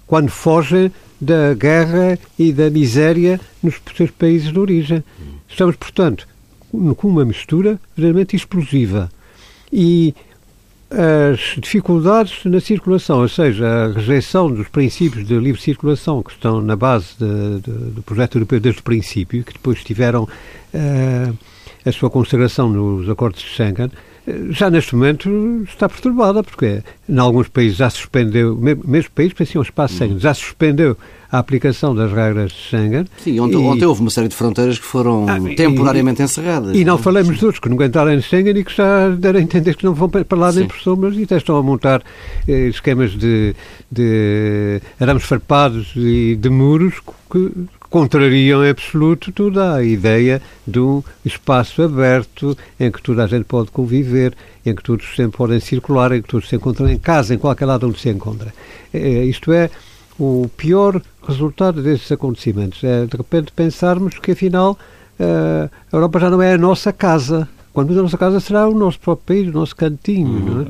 quando 0.06 0.28
fogem 0.28 0.90
da 1.20 1.54
guerra 1.54 2.18
e 2.38 2.52
da 2.52 2.68
miséria 2.68 3.40
nos 3.62 3.80
seus 3.96 4.10
países 4.10 4.52
de 4.52 4.58
origem. 4.58 5.02
Estamos, 5.48 5.76
portanto, 5.76 6.26
com 6.96 7.08
uma 7.08 7.24
mistura 7.24 7.80
realmente 7.96 8.36
explosiva. 8.36 9.10
E 9.72 10.14
as 10.90 11.56
dificuldades 11.58 12.44
na 12.44 12.60
circulação, 12.60 13.20
ou 13.20 13.28
seja, 13.28 13.66
a 13.66 13.92
rejeição 13.92 14.50
dos 14.50 14.68
princípios 14.68 15.26
de 15.26 15.36
livre 15.38 15.60
circulação 15.60 16.22
que 16.22 16.30
estão 16.30 16.60
na 16.60 16.76
base 16.76 17.08
de, 17.18 17.60
de, 17.60 17.90
do 17.90 18.02
projeto 18.02 18.36
europeu 18.36 18.60
desde 18.60 18.80
o 18.80 18.84
princípio, 18.84 19.42
que 19.42 19.52
depois 19.52 19.82
tiveram 19.82 20.24
uh, 20.24 21.38
a 21.86 21.92
sua 21.92 22.10
consagração 22.10 22.68
nos 22.68 23.08
acordos 23.08 23.40
de 23.40 23.48
Schengen, 23.48 23.90
já 24.50 24.68
neste 24.68 24.94
momento 24.96 25.64
está 25.68 25.88
perturbada, 25.88 26.42
porque 26.42 26.82
em 27.08 27.18
alguns 27.18 27.48
países 27.48 27.76
já 27.76 27.88
suspendeu, 27.88 28.56
mesmo 28.56 29.10
países 29.14 29.32
que 29.32 29.38
pareciam 29.38 29.62
espaço. 29.62 29.94
Schengen, 29.94 30.18
já 30.18 30.34
suspendeu 30.34 30.96
a 31.30 31.38
aplicação 31.38 31.94
das 31.94 32.12
regras 32.12 32.50
de 32.50 32.58
Schengen. 32.58 33.04
Sim, 33.18 33.38
ontem, 33.38 33.54
e, 33.54 33.66
ontem 33.66 33.84
houve 33.84 34.00
uma 34.00 34.10
série 34.10 34.26
de 34.26 34.34
fronteiras 34.34 34.78
que 34.78 34.84
foram 34.84 35.26
ah, 35.28 35.38
temporariamente 35.56 36.22
e, 36.22 36.24
encerradas. 36.24 36.76
E 36.76 36.84
não 36.84 36.98
falamos 36.98 37.38
de 37.38 37.44
outros 37.44 37.60
que 37.60 37.68
nunca 37.68 37.84
entraram 37.84 38.12
em 38.12 38.20
Schengen 38.20 38.56
e 38.56 38.64
que 38.64 38.74
já 38.74 39.10
deram 39.10 39.38
a 39.38 39.42
entender 39.42 39.76
que 39.76 39.84
não 39.84 39.94
vão 39.94 40.08
para 40.08 40.24
lá 40.32 40.50
nem 40.50 40.66
por 40.66 40.78
sombras 40.78 41.16
e 41.16 41.22
até 41.22 41.36
estão 41.36 41.56
a 41.56 41.62
montar 41.62 42.02
eh, 42.48 42.66
esquemas 42.66 43.12
de, 43.12 43.54
de 43.90 44.80
arames 44.98 45.22
farpados 45.22 45.92
e 45.94 46.34
de 46.34 46.50
muros 46.50 46.94
que 47.30 47.52
contrariam 47.96 48.62
em 48.62 48.68
absoluto 48.68 49.32
toda 49.32 49.72
a 49.74 49.82
ideia 49.82 50.42
de 50.66 50.78
um 50.78 51.02
espaço 51.24 51.82
aberto 51.82 52.54
em 52.78 52.90
que 52.90 53.00
toda 53.00 53.24
a 53.24 53.26
gente 53.26 53.44
pode 53.44 53.70
conviver, 53.70 54.34
em 54.66 54.74
que 54.74 54.82
todos 54.82 55.16
sempre 55.16 55.38
podem 55.38 55.58
circular, 55.60 56.12
em 56.12 56.20
que 56.20 56.28
todos 56.28 56.46
se 56.46 56.56
encontram 56.56 56.90
em 56.90 56.98
casa, 56.98 57.34
em 57.34 57.38
qualquer 57.38 57.64
lado 57.64 57.88
onde 57.88 57.98
se 57.98 58.10
encontra. 58.10 58.52
É, 58.92 59.24
isto 59.24 59.50
é 59.50 59.70
o 60.20 60.46
pior 60.58 61.00
resultado 61.26 61.82
desses 61.82 62.12
acontecimentos. 62.12 62.84
É 62.84 63.06
de 63.06 63.16
repente 63.16 63.50
pensarmos 63.50 64.18
que 64.18 64.32
afinal 64.32 64.78
a 65.18 65.96
Europa 65.96 66.20
já 66.20 66.28
não 66.28 66.42
é 66.42 66.52
a 66.52 66.58
nossa 66.58 66.92
casa. 66.92 67.48
Quando 67.72 67.98
a 67.98 68.02
nossa 68.02 68.18
casa 68.18 68.40
será 68.40 68.68
o 68.68 68.74
nosso 68.74 69.00
próprio 69.00 69.24
país, 69.26 69.48
o 69.48 69.58
nosso 69.58 69.74
cantinho, 69.74 70.28
uhum. 70.28 70.54
não 70.54 70.62
é? 70.64 70.66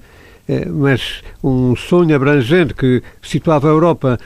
É, 0.48 0.64
mas 0.64 1.24
um 1.42 1.74
sonho 1.74 2.14
abrangente 2.14 2.72
que 2.72 3.02
situava 3.20 3.66
a 3.66 3.72
Europa 3.72 4.16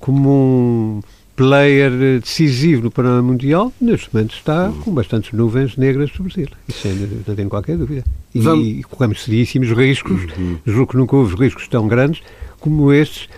como 0.00 0.28
um 0.28 1.00
player 1.42 1.90
decisivo 2.20 2.84
no 2.84 2.90
panorama 2.90 3.22
mundial, 3.22 3.72
neste 3.80 4.14
momento 4.14 4.34
está 4.34 4.68
uhum. 4.68 4.80
com 4.80 4.94
bastantes 4.94 5.32
nuvens 5.32 5.76
negras 5.76 6.10
sobre 6.12 6.42
ele. 6.42 6.52
Isso 6.68 6.88
não 7.26 7.34
tenho 7.34 7.48
qualquer 7.48 7.76
dúvida. 7.76 8.04
E, 8.32 8.40
Vamos... 8.40 8.64
e 8.66 8.82
corremos 8.84 9.24
seríssimos 9.24 9.68
riscos, 9.70 10.22
uhum. 10.36 10.58
julgo 10.64 10.92
que 10.92 10.96
nunca 10.96 11.16
houve 11.16 11.34
riscos 11.34 11.66
tão 11.66 11.88
grandes 11.88 12.22
como 12.60 12.92
estes, 12.92 13.28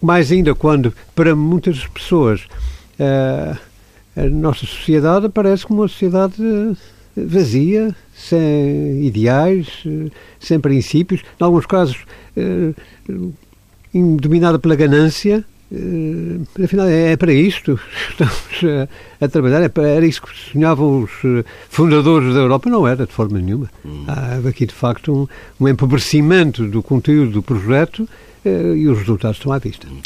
mais 0.00 0.30
ainda 0.30 0.54
quando, 0.54 0.92
para 1.14 1.34
muitas 1.34 1.86
pessoas, 1.86 2.42
uh, 3.00 3.58
a 4.14 4.28
nossa 4.28 4.66
sociedade 4.66 5.26
aparece 5.26 5.66
como 5.66 5.80
uma 5.80 5.88
sociedade 5.88 6.36
vazia, 7.16 7.96
sem 8.14 9.06
ideais, 9.06 9.84
sem 10.38 10.60
princípios, 10.60 11.22
em 11.40 11.44
alguns 11.44 11.64
casos 11.64 11.96
dominada 13.94 14.58
pela 14.58 14.74
ganância, 14.74 15.44
afinal, 16.62 16.86
é, 16.86 17.12
é 17.12 17.16
para 17.16 17.32
isto 17.32 17.76
que 17.76 17.82
estamos 18.12 18.88
a, 19.20 19.24
a 19.24 19.28
trabalhar. 19.28 19.62
É 19.62 19.68
para, 19.68 19.88
era 19.88 20.06
isso 20.06 20.22
que 20.22 20.28
sonhavam 20.52 21.02
os 21.02 21.10
uh, 21.24 21.44
fundadores 21.68 22.34
da 22.34 22.40
Europa. 22.40 22.68
Não 22.70 22.86
era, 22.86 23.06
de 23.06 23.12
forma 23.12 23.38
nenhuma. 23.38 23.70
Hum. 23.84 24.04
Há 24.06 24.48
aqui, 24.48 24.66
de 24.66 24.74
facto, 24.74 25.12
um, 25.12 25.64
um 25.64 25.68
empobrecimento 25.68 26.66
do 26.66 26.82
conteúdo 26.82 27.32
do 27.32 27.42
projeto 27.42 28.08
uh, 28.44 28.76
e 28.76 28.88
os 28.88 28.98
resultados 28.98 29.38
estão 29.38 29.52
à 29.52 29.58
vista. 29.58 29.86
Hum. 29.90 30.00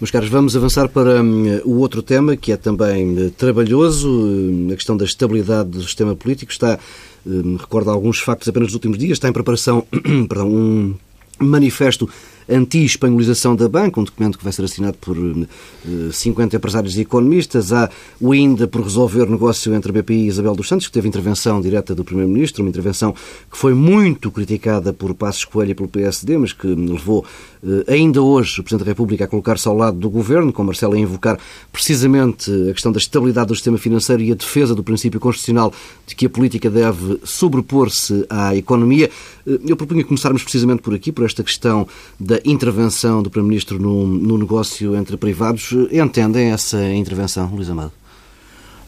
Meus 0.00 0.10
caros, 0.10 0.28
vamos 0.28 0.56
avançar 0.56 0.88
para 0.88 1.22
um, 1.22 1.60
o 1.64 1.78
outro 1.78 2.02
tema, 2.02 2.36
que 2.36 2.50
é 2.50 2.56
também 2.56 3.30
trabalhoso, 3.30 4.10
hum, 4.10 4.68
a 4.72 4.74
questão 4.74 4.96
da 4.96 5.04
estabilidade 5.04 5.70
do 5.70 5.82
sistema 5.82 6.16
político. 6.16 6.50
Está, 6.50 6.76
recordo 7.60 7.90
alguns 7.90 8.18
factos 8.18 8.48
apenas 8.48 8.68
dos 8.68 8.74
últimos 8.74 8.98
dias, 8.98 9.12
está 9.12 9.28
em 9.28 9.32
preparação 9.32 9.86
perdão, 10.28 10.48
um 10.48 10.94
manifesto 11.38 12.08
anti-espanholização 12.48 13.54
da 13.56 13.68
banca, 13.68 14.00
um 14.00 14.04
documento 14.04 14.38
que 14.38 14.44
vai 14.44 14.52
ser 14.52 14.64
assinado 14.64 14.96
por 14.98 15.16
50 16.12 16.54
eh, 16.54 16.58
empresários 16.58 16.96
e 16.96 17.02
economistas. 17.02 17.72
Há 17.72 17.90
o 18.20 18.32
ainda 18.32 18.66
por 18.66 18.82
resolver 18.82 19.28
negócio 19.28 19.74
entre 19.74 19.90
a 19.90 20.02
BPI 20.02 20.24
e 20.24 20.26
Isabel 20.28 20.54
dos 20.54 20.68
Santos, 20.68 20.86
que 20.86 20.92
teve 20.92 21.08
intervenção 21.08 21.60
direta 21.60 21.94
do 21.94 22.04
Primeiro-Ministro, 22.04 22.62
uma 22.62 22.70
intervenção 22.70 23.12
que 23.50 23.56
foi 23.56 23.74
muito 23.74 24.30
criticada 24.30 24.92
por 24.92 25.14
Passos 25.14 25.44
Coelho 25.44 25.72
e 25.72 25.74
pelo 25.74 25.88
PSD, 25.88 26.38
mas 26.38 26.52
que 26.52 26.66
levou 26.66 27.24
eh, 27.64 27.92
ainda 27.92 28.20
hoje 28.20 28.60
o 28.60 28.64
Presidente 28.64 28.84
da 28.84 28.90
República 28.90 29.24
a 29.24 29.28
colocar-se 29.28 29.68
ao 29.68 29.76
lado 29.76 29.98
do 29.98 30.10
Governo, 30.10 30.52
com 30.52 30.64
Marcelo 30.64 30.94
a 30.94 30.98
invocar 30.98 31.38
precisamente 31.70 32.50
a 32.68 32.72
questão 32.72 32.90
da 32.90 32.98
estabilidade 32.98 33.48
do 33.48 33.54
sistema 33.54 33.78
financeiro 33.78 34.22
e 34.22 34.32
a 34.32 34.34
defesa 34.34 34.74
do 34.74 34.82
princípio 34.82 35.20
constitucional 35.20 35.72
de 36.06 36.14
que 36.14 36.26
a 36.26 36.30
política 36.30 36.68
deve 36.68 37.20
sobrepor-se 37.24 38.26
à 38.28 38.56
economia. 38.56 39.10
Eh, 39.46 39.58
eu 39.66 39.76
propunha 39.76 40.04
começarmos 40.04 40.42
precisamente 40.42 40.82
por 40.82 40.94
aqui, 40.94 41.12
por 41.12 41.24
esta 41.24 41.42
questão 41.42 41.86
da 42.18 42.31
intervenção 42.44 43.22
do 43.22 43.30
Primeiro-Ministro 43.30 43.78
no, 43.78 44.06
no, 44.06 44.38
negócio 44.38 44.96
entre 44.96 45.16
privados. 45.16 45.72
Entendem 45.90 46.50
essa 46.50 46.92
intervenção, 46.92 47.46
Luís 47.54 47.68
Amado? 47.68 47.92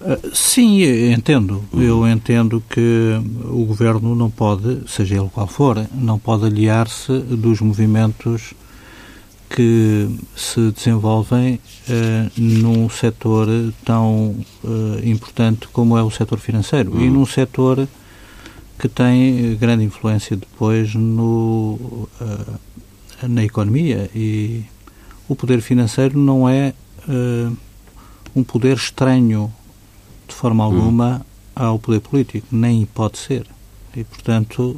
Eh, 0.00 0.18
sim, 0.32 0.82
entendo. 1.12 1.64
Eu 1.72 2.06
entendo 2.06 2.62
que 2.68 3.20
o 3.44 3.64
Governo 3.64 4.14
não 4.14 4.30
pode, 4.30 4.80
seja 4.86 5.16
ele 5.16 5.30
qual 5.32 5.46
for, 5.46 5.86
não 5.94 6.18
pode 6.18 6.44
aliar-se 6.44 7.18
dos 7.18 7.60
movimentos 7.60 8.54
que 9.48 10.08
se 10.34 10.72
desenvolvem 10.72 11.54
uh, 11.88 12.40
num 12.40 12.88
setor 12.88 13.46
tão 13.84 14.34
uh, 14.64 14.98
importante 15.04 15.68
como 15.68 15.96
é 15.96 16.02
o 16.02 16.10
setor 16.10 16.38
financeiro 16.38 16.90
uhum. 16.92 17.00
e 17.00 17.10
num 17.10 17.24
setor 17.24 17.86
que 18.78 18.88
tem 18.88 19.54
grande 19.56 19.84
influência 19.84 20.36
depois 20.36 20.94
no, 20.94 22.08
na 23.28 23.44
economia 23.44 24.10
e 24.14 24.64
o 25.28 25.34
poder 25.34 25.60
financeiro 25.60 26.18
não 26.18 26.48
é 26.48 26.74
um 28.34 28.42
poder 28.42 28.76
estranho 28.76 29.52
de 30.26 30.34
forma 30.34 30.66
uhum. 30.66 30.74
alguma 30.74 31.26
ao 31.54 31.78
poder 31.78 32.00
político, 32.00 32.46
nem 32.50 32.84
pode 32.86 33.18
ser. 33.18 33.46
E, 33.94 34.02
portanto, 34.04 34.76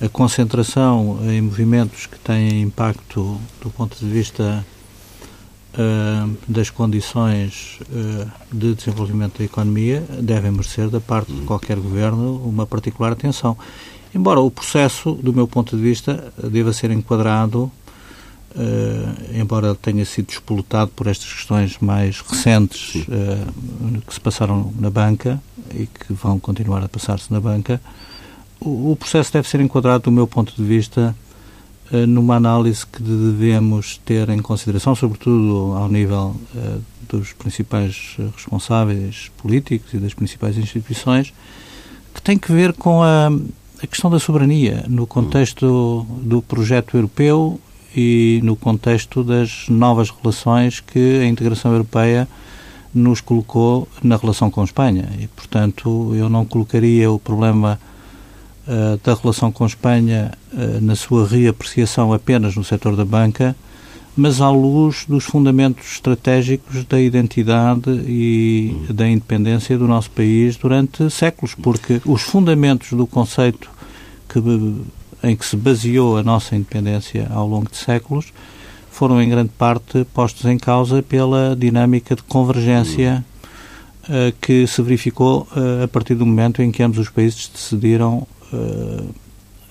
a 0.00 0.08
concentração 0.08 1.18
em 1.24 1.40
movimentos 1.40 2.06
que 2.06 2.18
têm 2.18 2.62
impacto 2.62 3.40
do 3.60 3.70
ponto 3.70 3.96
de 3.98 4.06
vista 4.06 4.64
uh, 5.74 6.36
das 6.48 6.70
condições 6.70 7.78
uh, 7.82 8.30
de 8.52 8.74
desenvolvimento 8.74 9.38
da 9.38 9.44
economia 9.44 10.04
devem 10.20 10.50
merecer 10.50 10.88
da 10.88 11.00
parte 11.00 11.32
de 11.32 11.42
qualquer 11.42 11.78
governo 11.78 12.36
uma 12.44 12.66
particular 12.66 13.12
atenção. 13.12 13.56
Embora 14.14 14.40
o 14.40 14.50
processo, 14.50 15.12
do 15.12 15.32
meu 15.32 15.48
ponto 15.48 15.76
de 15.76 15.82
vista, 15.82 16.32
deva 16.42 16.72
ser 16.72 16.90
enquadrado, 16.90 17.70
uh, 18.54 19.38
embora 19.38 19.74
tenha 19.74 20.04
sido 20.04 20.26
despolutado 20.26 20.92
por 20.94 21.06
estas 21.08 21.32
questões 21.32 21.78
mais 21.80 22.20
recentes 22.20 23.04
que 24.06 24.14
se 24.14 24.20
passaram 24.20 24.72
na 24.78 24.88
banca 24.88 25.42
e 25.74 25.86
que 25.86 26.12
vão 26.12 26.38
continuar 26.38 26.84
a 26.84 26.88
passar-se 26.88 27.32
na 27.32 27.40
banca, 27.40 27.80
o 28.60 28.96
processo 28.96 29.32
deve 29.32 29.48
ser 29.48 29.60
enquadrado, 29.60 30.04
do 30.04 30.12
meu 30.12 30.26
ponto 30.26 30.54
de 30.56 30.62
vista, 30.62 31.14
eh, 31.92 32.06
numa 32.06 32.36
análise 32.36 32.86
que 32.86 33.02
devemos 33.02 33.98
ter 33.98 34.30
em 34.30 34.40
consideração, 34.40 34.94
sobretudo 34.94 35.74
ao 35.76 35.88
nível 35.88 36.34
eh, 36.56 36.78
dos 37.08 37.32
principais 37.34 38.16
responsáveis 38.34 39.30
políticos 39.36 39.92
e 39.92 39.98
das 39.98 40.14
principais 40.14 40.56
instituições, 40.56 41.32
que 42.14 42.22
tem 42.22 42.38
que 42.38 42.50
ver 42.52 42.72
com 42.72 43.02
a, 43.02 43.30
a 43.84 43.86
questão 43.86 44.10
da 44.10 44.18
soberania 44.18 44.82
no 44.88 45.06
contexto 45.06 46.06
do 46.22 46.40
projeto 46.40 46.96
europeu 46.96 47.60
e 47.94 48.40
no 48.42 48.56
contexto 48.56 49.22
das 49.22 49.66
novas 49.68 50.08
relações 50.08 50.80
que 50.80 51.20
a 51.20 51.26
integração 51.26 51.70
europeia 51.70 52.26
nos 52.94 53.20
colocou 53.20 53.86
na 54.02 54.16
relação 54.16 54.50
com 54.50 54.64
Espanha. 54.64 55.10
E, 55.20 55.26
portanto, 55.26 56.14
eu 56.14 56.30
não 56.30 56.46
colocaria 56.46 57.10
o 57.10 57.18
problema 57.18 57.78
uh, 58.66 58.98
da 59.04 59.14
relação 59.14 59.52
com 59.52 59.66
Espanha 59.66 60.32
uh, 60.52 60.80
na 60.80 60.96
sua 60.96 61.28
reapreciação 61.28 62.10
apenas 62.10 62.56
no 62.56 62.64
setor 62.64 62.96
da 62.96 63.04
banca, 63.04 63.54
mas 64.16 64.40
à 64.40 64.48
luz 64.48 65.04
dos 65.06 65.24
fundamentos 65.24 65.92
estratégicos 65.92 66.84
da 66.84 66.98
identidade 67.00 67.90
e 68.06 68.74
da 68.88 69.06
independência 69.06 69.76
do 69.76 69.86
nosso 69.86 70.10
país 70.10 70.56
durante 70.56 71.10
séculos, 71.10 71.54
porque 71.54 72.00
os 72.06 72.22
fundamentos 72.22 72.92
do 72.92 73.06
conceito 73.06 73.73
que, 74.40 75.26
em 75.26 75.36
que 75.36 75.44
se 75.44 75.56
baseou 75.56 76.16
a 76.16 76.22
nossa 76.22 76.56
independência 76.56 77.28
ao 77.30 77.46
longo 77.46 77.70
de 77.70 77.76
séculos 77.76 78.32
foram 78.90 79.20
em 79.20 79.28
grande 79.28 79.50
parte 79.58 80.04
postos 80.14 80.44
em 80.44 80.56
causa 80.56 81.02
pela 81.02 81.56
dinâmica 81.56 82.14
de 82.14 82.22
convergência 82.22 83.24
uh, 84.04 84.32
que 84.40 84.66
se 84.66 84.80
verificou 84.82 85.48
uh, 85.56 85.84
a 85.84 85.88
partir 85.88 86.14
do 86.14 86.24
momento 86.24 86.62
em 86.62 86.70
que 86.70 86.82
ambos 86.82 86.98
os 86.98 87.10
países 87.10 87.50
decidiram 87.52 88.26
uh, 88.52 89.14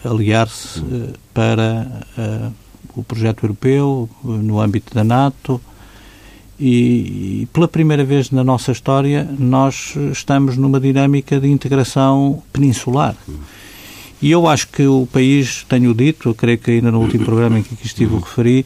aliar-se 0.03 0.79
uh, 0.79 1.13
para 1.33 1.87
o 2.95 3.03
projeto 3.03 3.45
europeu 3.45 4.09
no 4.23 4.59
âmbito 4.59 4.93
da 4.93 5.03
NATO. 5.03 5.59
E, 6.59 7.41
e, 7.41 7.47
pela 7.51 7.67
primeira 7.67 8.03
vez 8.03 8.29
na 8.29 8.43
nossa 8.43 8.71
história 8.71 9.27
nós 9.39 9.95
estamos 10.11 10.55
numa 10.55 10.79
dinâmica 10.79 11.39
de 11.39 11.49
integração 11.49 12.43
peninsular. 12.51 13.15
E 14.23 14.31
eu 14.31 14.47
acho 14.47 14.69
que 14.69 14.87
o 14.87 15.05
país, 15.05 15.65
tenho 15.67 15.93
dito, 15.93 16.33
creio 16.33 16.57
que 16.57 16.71
ainda 16.71 16.89
no 16.89 17.01
último 17.01 17.25
programa 17.25 17.59
em 17.59 17.61
que 17.61 17.73
aqui 17.73 17.85
estive 17.85 18.15
o 18.15 18.19
referi, 18.19 18.65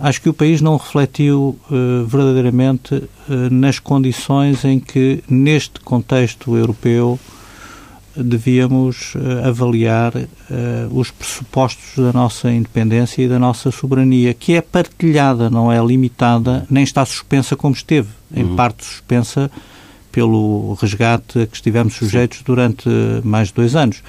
acho 0.00 0.20
que 0.20 0.28
o 0.28 0.34
país 0.34 0.60
não 0.60 0.76
refletiu 0.76 1.56
uh, 1.70 2.04
verdadeiramente 2.04 2.96
uh, 2.96 3.08
nas 3.48 3.78
condições 3.78 4.64
em 4.64 4.80
que, 4.80 5.22
neste 5.30 5.78
contexto 5.78 6.56
europeu, 6.56 7.20
devíamos 8.16 9.14
uh, 9.14 9.46
avaliar 9.46 10.12
os 10.90 11.12
pressupostos 11.12 12.02
da 12.02 12.12
nossa 12.12 12.50
independência 12.50 13.22
e 13.22 13.28
da 13.28 13.38
nossa 13.38 13.70
soberania, 13.70 14.34
que 14.34 14.54
é 14.54 14.60
partilhada, 14.60 15.48
não 15.48 15.70
é 15.70 15.78
limitada, 15.84 16.66
nem 16.68 16.82
está 16.82 17.06
suspensa 17.06 17.54
como 17.54 17.76
esteve, 17.76 18.08
em 18.34 18.42
uhum. 18.42 18.56
parte 18.56 18.84
suspensa 18.84 19.48
pelo 20.10 20.76
resgate 20.80 21.42
a 21.42 21.46
que 21.46 21.54
estivemos 21.54 21.94
sujeitos 21.94 22.42
durante 22.42 22.88
mais 23.22 23.48
de 23.48 23.54
dois 23.54 23.76
anos. 23.76 24.02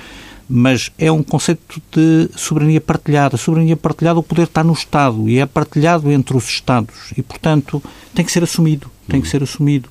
Mas 0.50 0.92
é 0.98 1.12
um 1.12 1.22
conceito 1.22 1.82
de 1.92 2.30
soberania 2.36 2.80
partilhada. 2.80 3.36
A 3.36 3.38
soberania 3.38 3.76
partilhada, 3.76 4.20
o 4.20 4.24
poder 4.24 4.44
está 4.44 4.64
no 4.64 4.74
Estado 4.74 5.28
e 5.28 5.40
é 5.40 5.46
partilhado 5.46 6.10
entre 6.10 6.38
os 6.38 6.46
Estados 6.46 7.12
e, 7.18 7.22
portanto, 7.22 7.84
tem 8.16 8.24
que 8.24 8.32
ser 8.32 8.44
assumido. 8.44 8.90
Tem 9.08 9.20
que 9.20 9.28
uhum. 9.28 9.32
ser 9.32 9.44
assumido. 9.44 9.90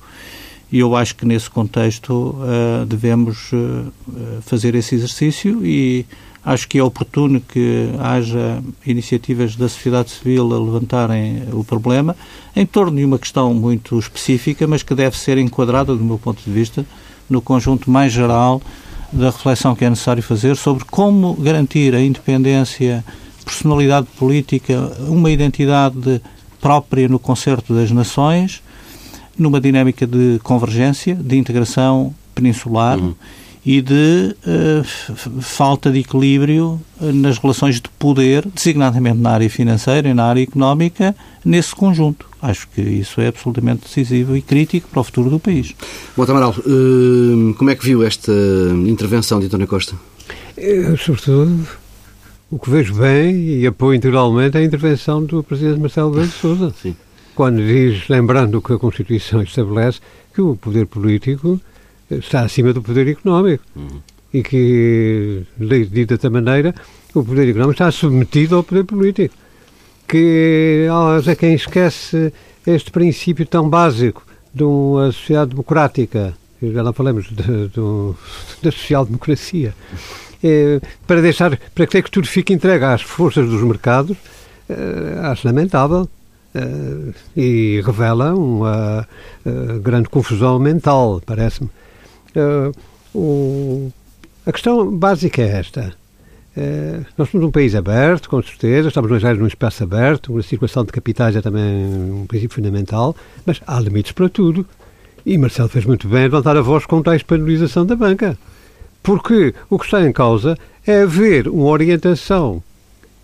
E 0.72 0.78
eu 0.78 0.96
acho 0.96 1.14
que 1.14 1.24
nesse 1.24 1.48
contexto 1.48 2.10
uh, 2.12 2.86
devemos 2.86 3.52
uh, 3.52 3.92
fazer 4.40 4.74
esse 4.74 4.94
exercício 4.94 5.64
e 5.64 6.04
acho 6.44 6.68
que 6.68 6.78
é 6.78 6.82
oportuno 6.82 7.40
que 7.40 7.90
haja 7.98 8.62
iniciativas 8.84 9.56
da 9.56 9.68
sociedade 9.68 10.10
civil 10.10 10.52
a 10.54 10.58
levantarem 10.58 11.42
o 11.52 11.64
problema 11.64 12.16
em 12.54 12.64
torno 12.64 12.96
de 12.96 13.04
uma 13.04 13.18
questão 13.18 13.52
muito 13.52 13.98
específica, 13.98 14.66
mas 14.66 14.82
que 14.82 14.94
deve 14.94 15.18
ser 15.18 15.38
enquadrada, 15.38 15.94
do 15.94 16.04
meu 16.04 16.18
ponto 16.18 16.42
de 16.42 16.50
vista, 16.50 16.86
no 17.28 17.40
conjunto 17.40 17.90
mais 17.90 18.12
geral 18.12 18.62
da 19.12 19.26
reflexão 19.26 19.74
que 19.74 19.84
é 19.84 19.90
necessário 19.90 20.22
fazer 20.22 20.56
sobre 20.56 20.84
como 20.84 21.34
garantir 21.34 21.94
a 21.94 22.00
independência, 22.00 23.04
personalidade 23.44 24.06
política, 24.18 24.92
uma 25.00 25.30
identidade 25.30 26.20
própria 26.60 27.08
no 27.08 27.18
concerto 27.18 27.74
das 27.74 27.90
nações 27.90 28.62
numa 29.38 29.60
dinâmica 29.60 30.06
de 30.06 30.38
convergência, 30.42 31.14
de 31.14 31.36
integração 31.36 32.14
peninsular 32.34 32.98
uhum. 32.98 33.14
e 33.64 33.82
de 33.82 34.34
uh, 34.46 35.42
falta 35.42 35.90
de 35.90 36.00
equilíbrio 36.00 36.80
eh, 37.00 37.12
nas 37.12 37.38
relações 37.38 37.76
de 37.76 37.88
poder, 37.98 38.46
designadamente 38.54 39.18
na 39.18 39.30
área 39.30 39.50
financeira 39.50 40.08
e 40.08 40.14
na 40.14 40.24
área 40.24 40.42
económica, 40.42 41.14
nesse 41.44 41.74
conjunto. 41.74 42.26
Acho 42.48 42.68
que 42.68 42.80
isso 42.80 43.20
é 43.20 43.28
absolutamente 43.28 43.82
decisivo 43.82 44.36
e 44.36 44.42
crítico 44.42 44.88
para 44.88 45.00
o 45.00 45.04
futuro 45.04 45.30
do 45.30 45.40
país. 45.40 45.74
Bom, 46.16 46.24
Amaral, 46.24 46.54
uh, 46.58 47.54
como 47.54 47.70
é 47.70 47.74
que 47.74 47.84
viu 47.84 48.02
esta 48.02 48.32
intervenção 48.86 49.40
de 49.40 49.46
António 49.46 49.66
Costa? 49.66 49.94
Eu, 50.56 50.96
sobretudo, 50.96 51.66
o 52.50 52.58
que 52.58 52.70
vejo 52.70 52.94
bem 52.94 53.60
e 53.60 53.66
apoio 53.66 53.96
integralmente 53.96 54.56
é 54.56 54.60
a 54.60 54.64
intervenção 54.64 55.24
do 55.24 55.42
Presidente 55.42 55.80
Marcelo 55.80 56.10
Rebelo 56.10 56.28
de 56.28 56.34
Sousa. 56.34 56.74
Sim 56.82 56.94
quando 57.36 57.58
diz, 57.58 58.08
lembrando 58.08 58.56
o 58.56 58.62
que 58.62 58.72
a 58.72 58.78
Constituição 58.78 59.42
estabelece, 59.42 60.00
que 60.34 60.40
o 60.40 60.56
poder 60.56 60.86
político 60.86 61.60
está 62.10 62.40
acima 62.40 62.72
do 62.72 62.80
poder 62.80 63.06
económico. 63.06 63.62
Uhum. 63.76 64.00
E 64.32 64.42
que, 64.42 65.42
dito 65.90 66.16
dessa 66.16 66.30
maneira, 66.30 66.74
o 67.14 67.22
poder 67.22 67.48
económico 67.48 67.72
está 67.72 67.90
submetido 67.90 68.56
ao 68.56 68.62
poder 68.62 68.84
político. 68.84 69.34
Que 70.06 70.86
há 70.90 71.34
quem 71.34 71.54
esquece 71.54 72.32
este 72.66 72.90
princípio 72.90 73.46
tão 73.46 73.68
básico 73.68 74.24
de 74.54 74.64
uma 74.64 75.12
sociedade 75.12 75.50
democrática, 75.50 76.34
já 76.62 76.82
não 76.82 76.92
falamos 76.92 77.26
de, 77.26 77.68
de, 77.68 78.14
da 78.62 78.70
social-democracia, 78.70 79.74
é, 80.42 80.80
para 81.06 81.20
deixar, 81.20 81.58
para 81.74 81.86
que 81.86 82.10
tudo 82.10 82.26
fique 82.26 82.52
entregue 82.52 82.84
às 82.84 83.02
forças 83.02 83.48
dos 83.48 83.62
mercados, 83.62 84.16
é, 84.68 85.18
acho 85.26 85.46
lamentável. 85.46 86.08
Uh, 86.54 87.12
e 87.36 87.82
revela 87.84 88.32
uma 88.34 89.06
uh, 89.44 89.78
grande 89.80 90.08
confusão 90.08 90.58
mental, 90.58 91.20
parece-me. 91.26 91.68
A 94.46 94.52
questão 94.52 94.90
básica 94.90 95.42
é 95.42 95.58
esta. 95.58 95.94
Nós 97.18 97.28
somos 97.28 97.46
um 97.46 97.50
país 97.50 97.74
aberto, 97.74 98.30
com 98.30 98.42
certeza, 98.42 98.88
estamos 98.88 99.10
num 99.10 99.46
espaço 99.46 99.84
aberto, 99.84 100.36
a 100.38 100.42
circulação 100.42 100.84
de 100.84 100.92
capitais 100.92 101.36
é 101.36 101.42
também 101.42 101.62
um 101.64 102.24
princípio 102.26 102.54
fundamental, 102.54 103.14
mas 103.44 103.60
há 103.66 103.78
limites 103.78 104.12
para 104.12 104.28
tudo. 104.28 104.66
E 105.24 105.36
Marcelo 105.36 105.68
fez 105.68 105.84
muito 105.84 106.08
bem 106.08 106.22
levantar 106.22 106.56
a 106.56 106.62
voz 106.62 106.86
contra 106.86 107.12
a 107.12 107.16
espanholização 107.16 107.84
da 107.84 107.96
banca. 107.96 108.38
Porque 109.02 109.54
o 109.68 109.78
que 109.78 109.84
está 109.84 110.06
em 110.06 110.12
causa 110.12 110.56
é 110.86 111.02
haver 111.02 111.48
uma 111.48 111.66
orientação 111.66 112.62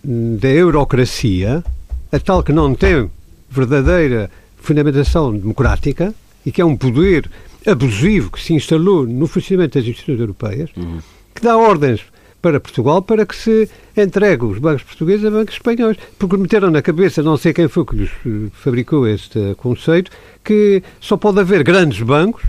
da 0.05 0.49
eurocracia, 0.49 1.65
a 2.11 2.19
tal 2.19 2.43
que 2.43 2.53
não 2.53 2.75
tem 2.75 3.11
verdadeira 3.49 4.31
fundamentação 4.59 5.37
democrática 5.37 6.15
e 6.45 6.53
que 6.53 6.61
é 6.61 6.65
um 6.65 6.77
poder 6.77 7.31
abusivo 7.67 8.31
que 8.31 8.43
se 8.43 8.53
instalou 8.53 9.07
no 9.07 9.27
funcionamento 9.27 9.79
das 9.79 9.89
instituições 9.89 10.21
europeias, 10.21 10.71
uhum. 10.77 10.99
que 11.35 11.43
dá 11.43 11.57
ordens 11.57 12.01
para 12.43 12.59
Portugal 12.59 13.01
para 13.01 13.25
que 13.25 13.37
se 13.37 13.69
entregue 13.97 14.45
os 14.45 14.59
bancos 14.59 14.83
portugueses 14.83 15.25
a 15.25 15.31
bancos 15.31 15.55
espanhóis. 15.55 15.97
Porque 16.19 16.37
meteram 16.37 16.71
na 16.71 16.83
cabeça, 16.83 17.23
não 17.23 17.37
sei 17.37 17.53
quem 17.53 17.69
foi 17.69 17.87
que 17.87 17.97
lhes 17.97 18.11
eh, 18.27 18.51
fabricou 18.53 19.07
este 19.07 19.55
conceito, 19.57 20.11
que 20.45 20.83
só 21.01 21.17
pode 21.17 21.39
haver 21.41 21.63
grandes 21.63 22.03
bancos 22.03 22.43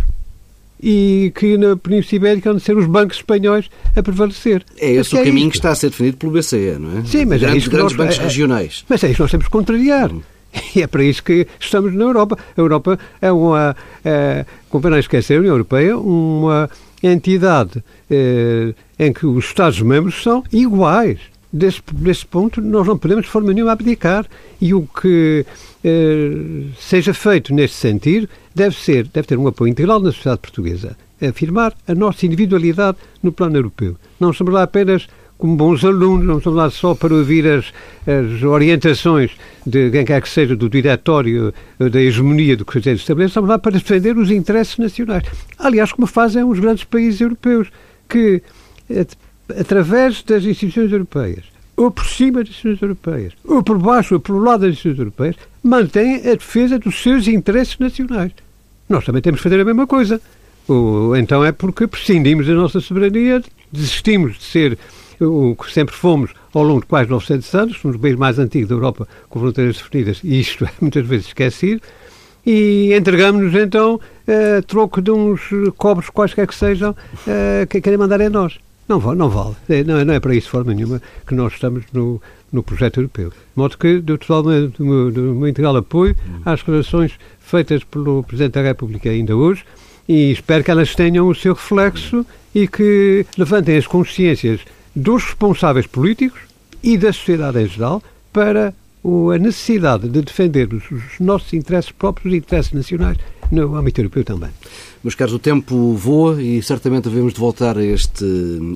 e 0.81 1.31
que 1.35 1.57
na 1.57 1.77
Península 1.77 2.17
Ibérica 2.17 2.51
vão 2.51 2.59
ser 2.59 2.75
os 2.75 2.87
bancos 2.87 3.17
espanhóis 3.17 3.69
a 3.95 4.03
prevalecer. 4.03 4.65
É 4.77 4.91
esse 4.91 5.15
o 5.15 5.19
é 5.19 5.23
caminho 5.23 5.49
que 5.49 5.55
está 5.55 5.69
a 5.69 5.75
ser 5.75 5.91
definido 5.91 6.17
pelo 6.17 6.33
BCE, 6.33 6.77
não 6.77 6.99
é? 6.99 7.05
Sim, 7.05 7.25
mas 7.25 7.39
grandes, 7.39 7.43
é 7.43 7.57
isso 7.57 7.69
grandes 7.69 7.95
nós, 7.95 8.05
bancos 8.05 8.19
é, 8.19 8.23
regionais. 8.23 8.85
Mas 8.89 9.03
é 9.03 9.07
isso 9.07 9.15
que 9.15 9.21
nós 9.21 9.31
temos 9.31 9.45
que 9.45 9.51
contrariar. 9.51 10.11
Hum. 10.11 10.21
E 10.75 10.81
é 10.81 10.87
para 10.87 11.03
isso 11.03 11.23
que 11.23 11.47
estamos 11.59 11.93
na 11.93 12.03
Europa. 12.03 12.37
A 12.55 12.61
Europa 12.61 12.99
é 13.21 13.31
uma, 13.31 13.75
é, 14.03 14.45
como 14.69 14.87
não 14.89 14.99
esquecer, 14.99 15.37
a 15.37 15.39
União 15.39 15.53
Europeia, 15.53 15.97
uma 15.97 16.69
entidade 17.11 17.83
é, 18.09 18.73
em 18.97 19.11
que 19.11 19.25
os 19.25 19.45
Estados-membros 19.45 20.21
são 20.23 20.43
iguais. 20.51 21.19
Desse, 21.51 21.81
desse 21.91 22.25
ponto, 22.25 22.59
nós 22.61 22.87
não 22.87 22.97
podemos 22.97 23.25
de 23.25 23.31
forma 23.31 23.53
nenhuma 23.53 23.73
abdicar. 23.73 24.25
E 24.59 24.73
o 24.73 24.87
que 24.87 25.45
é, 25.83 26.29
seja 26.79 27.13
feito 27.13 27.53
neste 27.53 27.77
sentido 27.77 28.27
deve 28.55 28.75
ser, 28.75 29.07
deve 29.07 29.27
ter 29.27 29.37
um 29.37 29.47
apoio 29.47 29.69
integral 29.69 29.99
na 29.99 30.11
sociedade 30.11 30.41
portuguesa. 30.41 30.97
Afirmar 31.21 31.73
a 31.87 31.93
nossa 31.93 32.25
individualidade 32.25 32.97
no 33.21 33.31
plano 33.31 33.57
europeu. 33.57 33.95
Não 34.19 34.31
estamos 34.31 34.53
lá 34.53 34.63
apenas 34.63 35.07
como 35.43 35.57
bons 35.57 35.83
alunos, 35.83 36.25
não 36.25 36.37
estamos 36.37 36.57
lá 36.57 36.69
só 36.69 36.95
para 36.95 37.13
ouvir 37.13 37.45
as, 37.45 37.65
as 38.07 38.43
orientações 38.43 39.31
de 39.67 39.91
quem 39.91 40.05
quer 40.05 40.21
que 40.21 40.29
seja 40.29 40.55
do 40.55 40.69
diretório 40.69 41.53
eh, 41.81 41.89
da 41.89 41.99
hegemonia 41.99 42.55
do 42.55 42.63
que 42.63 42.81
se 42.81 42.91
estabelece, 42.91 43.31
estamos 43.31 43.49
lá 43.49 43.59
para 43.59 43.73
defender 43.73 44.17
os 44.17 44.31
interesses 44.31 44.77
nacionais. 44.77 45.25
Aliás, 45.59 45.91
como 45.91 46.07
fazem 46.07 46.45
os 46.45 46.59
grandes 46.59 46.85
países 46.85 47.19
europeus, 47.19 47.67
que 48.07 48.41
através 49.59 50.23
das 50.23 50.45
instituições 50.45 50.89
europeias, 50.93 51.43
ou 51.75 51.91
por 51.91 52.05
cima 52.05 52.39
das 52.39 52.47
instituições 52.47 52.81
europeias, 52.81 53.33
ou 53.43 53.61
por 53.61 53.77
baixo 53.77 54.13
ou 54.13 54.21
por 54.21 54.41
lado 54.41 54.61
das 54.61 54.69
instituições 54.69 54.99
europeias, 54.99 55.35
mantêm 55.61 56.25
a 56.25 56.35
defesa 56.35 56.79
dos 56.79 57.01
seus 57.01 57.27
interesses 57.27 57.77
nacionais. 57.79 58.31
Nós 58.87 59.03
também 59.03 59.21
temos 59.21 59.41
que 59.41 59.43
fazer 59.43 59.59
a 59.59 59.65
mesma 59.65 59.85
coisa. 59.85 60.21
Ou, 60.69 61.17
então 61.17 61.43
é 61.43 61.51
porque 61.51 61.85
prescindimos 61.85 62.47
da 62.47 62.53
nossa 62.53 62.79
soberania, 62.79 63.43
desistimos 63.69 64.37
de 64.37 64.43
ser 64.45 64.77
o 65.25 65.55
que 65.55 65.71
sempre 65.71 65.95
fomos 65.95 66.31
ao 66.53 66.63
longo 66.63 66.81
de 66.81 66.87
quase 66.87 67.09
900 67.09 67.55
anos, 67.55 67.77
somos 67.79 67.97
o 67.97 67.99
país 67.99 68.15
mais 68.15 68.39
antigo 68.39 68.67
da 68.67 68.75
Europa 68.75 69.07
com 69.29 69.39
fronteiras 69.39 69.77
definidas, 69.77 70.19
e 70.23 70.39
isto 70.39 70.65
é 70.65 70.71
muitas 70.79 71.05
vezes 71.05 71.27
esquecido, 71.27 71.81
e 72.45 72.93
entregamos-nos 72.93 73.55
então 73.55 73.99
a 74.27 74.61
troco 74.61 75.01
de 75.01 75.11
uns 75.11 75.41
cobres 75.77 76.09
quaisquer 76.09 76.45
que 76.45 76.55
sejam 76.55 76.95
que 77.69 77.79
querem 77.81 77.97
mandar 77.97 78.19
em 78.21 78.29
nós. 78.29 78.59
Não 78.87 78.99
não 79.15 79.29
vale. 79.29 79.55
É, 79.69 79.83
não, 79.83 79.97
é, 79.97 80.05
não 80.05 80.13
é 80.13 80.19
para 80.19 80.35
isso 80.35 80.47
de 80.47 80.51
forma 80.51 80.73
nenhuma 80.73 81.01
que 81.25 81.33
nós 81.33 81.53
estamos 81.53 81.85
no, 81.93 82.21
no 82.51 82.61
projeto 82.61 82.99
europeu. 82.99 83.29
De 83.29 83.35
modo 83.55 83.77
que 83.77 83.99
dou 83.99 84.17
totalmente 84.17 84.81
o 84.81 84.85
meu, 84.85 85.47
integral 85.47 85.77
apoio 85.77 86.15
às 86.45 86.59
declarações 86.59 87.13
feitas 87.39 87.83
pelo 87.83 88.23
Presidente 88.23 88.53
da 88.53 88.61
República 88.61 89.09
ainda 89.09 89.35
hoje 89.35 89.63
e 90.07 90.31
espero 90.31 90.63
que 90.63 90.71
elas 90.71 90.93
tenham 90.95 91.27
o 91.27 91.35
seu 91.35 91.53
reflexo 91.53 92.25
e 92.53 92.67
que 92.67 93.25
levantem 93.37 93.77
as 93.77 93.87
consciências 93.87 94.59
dos 94.95 95.23
responsáveis 95.23 95.87
políticos 95.87 96.39
e 96.81 96.97
da 96.97 97.13
sociedade 97.13 97.61
em 97.61 97.67
geral 97.67 98.03
para 98.31 98.73
a 99.33 99.37
necessidade 99.37 100.07
de 100.07 100.21
defender 100.21 100.73
os, 100.73 100.83
nossos 101.19 101.53
interesses 101.53 101.91
próprios 101.91 102.33
e 102.33 102.37
interesses 102.37 102.71
nacionais 102.71 103.17
no 103.51 103.75
âmbito 103.75 103.99
europeu 103.99 104.23
também. 104.23 104.49
Meus 105.03 105.15
caros, 105.15 105.33
o 105.33 105.39
tempo 105.39 105.93
voa 105.93 106.41
e 106.41 106.61
certamente 106.63 107.09
devemos 107.09 107.33
de 107.33 107.39
voltar 107.39 107.77
a 107.77 107.83
este, 107.83 108.25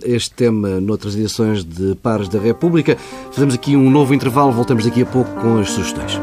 a 0.06 0.10
este 0.10 0.32
tema 0.36 0.82
noutras 0.82 1.16
edições 1.16 1.64
de 1.64 1.96
Pares 1.96 2.28
da 2.28 2.40
República. 2.40 2.98
Fazemos 3.32 3.56
aqui 3.56 3.76
um 3.76 3.90
novo 3.90 4.14
intervalo, 4.14 4.52
voltamos 4.52 4.84
daqui 4.84 5.02
a 5.02 5.06
pouco 5.06 5.32
com 5.40 5.58
as 5.58 5.70
sugestões. 5.70 6.20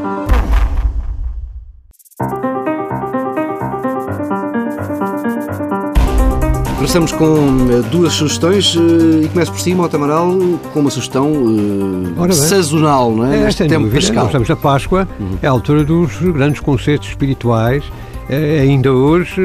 Começamos 6.84 7.12
com 7.12 7.26
eh, 7.70 7.80
duas 7.90 8.12
sugestões 8.12 8.76
eh, 8.76 9.24
e 9.24 9.28
começo 9.30 9.50
por 9.50 9.58
cima, 9.58 9.84
Mota 9.84 9.96
Amaral, 9.96 10.36
com 10.70 10.80
uma 10.80 10.90
sugestão 10.90 11.32
uh, 11.32 12.32
sazonal, 12.34 13.10
não 13.10 13.24
é? 13.24 13.38
é 13.38 13.44
Neste 13.44 13.66
tempo 13.66 13.84
dúvida, 13.84 14.02
pascal. 14.02 14.16
Nós 14.16 14.26
estamos 14.26 14.48
na 14.50 14.56
Páscoa, 14.56 15.08
uhum. 15.18 15.38
é 15.40 15.46
a 15.46 15.50
altura 15.50 15.82
dos 15.82 16.14
grandes 16.20 16.60
conceitos 16.60 17.08
espirituais. 17.08 17.82
É, 18.28 18.60
ainda 18.60 18.92
hoje, 18.92 19.40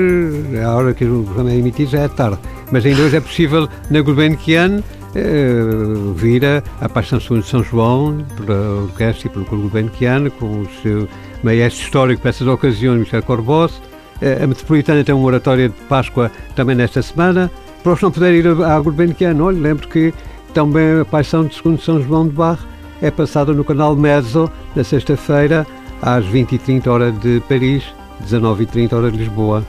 é 0.54 0.66
a 0.66 0.76
hora 0.76 0.94
que 0.94 1.06
o 1.06 1.24
programa 1.24 1.52
é 1.52 1.56
emitido 1.56 1.92
já 1.92 2.02
é 2.02 2.08
tarde, 2.10 2.38
mas 2.74 2.86
ainda 2.86 3.02
hoje 3.04 3.16
é 3.16 3.22
possível 3.22 3.70
na 3.90 4.02
Gulbenkian 4.02 4.82
uh, 5.16 6.14
vir 6.16 6.44
a, 6.46 6.90
Paixão 6.90 7.20
de 7.20 7.48
São 7.48 7.64
João 7.64 8.18
pela 8.36 8.84
orquestra 8.84 9.28
e 9.28 9.30
pelo 9.30 9.46
Gulbenkian 9.46 10.30
com 10.32 10.64
o 10.64 10.68
seu 10.84 11.08
maestro 11.42 11.86
histórico 11.86 12.22
para 12.22 12.32
essas 12.32 12.48
ocasiões, 12.50 13.00
Michel 13.00 13.24
Corbos, 13.24 13.82
a 14.22 14.48
Metropolitana 14.48 15.04
tem 15.04 15.16
uma 15.16 15.26
oratória 15.26 15.70
de 15.70 15.76
Páscoa 15.88 16.32
também 16.56 16.76
nesta 16.76 17.02
semana. 17.02 17.50
Para 17.84 17.94
os 17.94 18.00
que 18.00 18.04
não 18.04 18.12
puderem 18.12 18.40
ir 18.40 18.48
à 18.64 18.80
Gulbenkian, 18.80 19.42
olha, 19.42 19.60
lembro 19.60 19.88
que 19.88 20.14
também 20.54 21.00
a 21.02 21.06
Paixão 21.06 21.46
de 21.46 21.56
Segundo 21.56 21.82
São 21.82 22.02
João 22.02 22.28
de 22.28 22.34
Barre 22.34 22.66
é 23.02 23.10
passada 23.10 23.54
no 23.54 23.64
canal 23.64 23.96
Mezzo, 23.96 24.52
na 24.76 24.84
sexta-feira, 24.84 25.66
às 26.02 26.26
20h30 26.26 26.88
hora 26.88 27.12
de 27.12 27.42
Paris, 27.48 27.84
19h30 28.26 28.94
hora 28.94 29.12
de 29.12 29.18
Lisboa. 29.18 29.64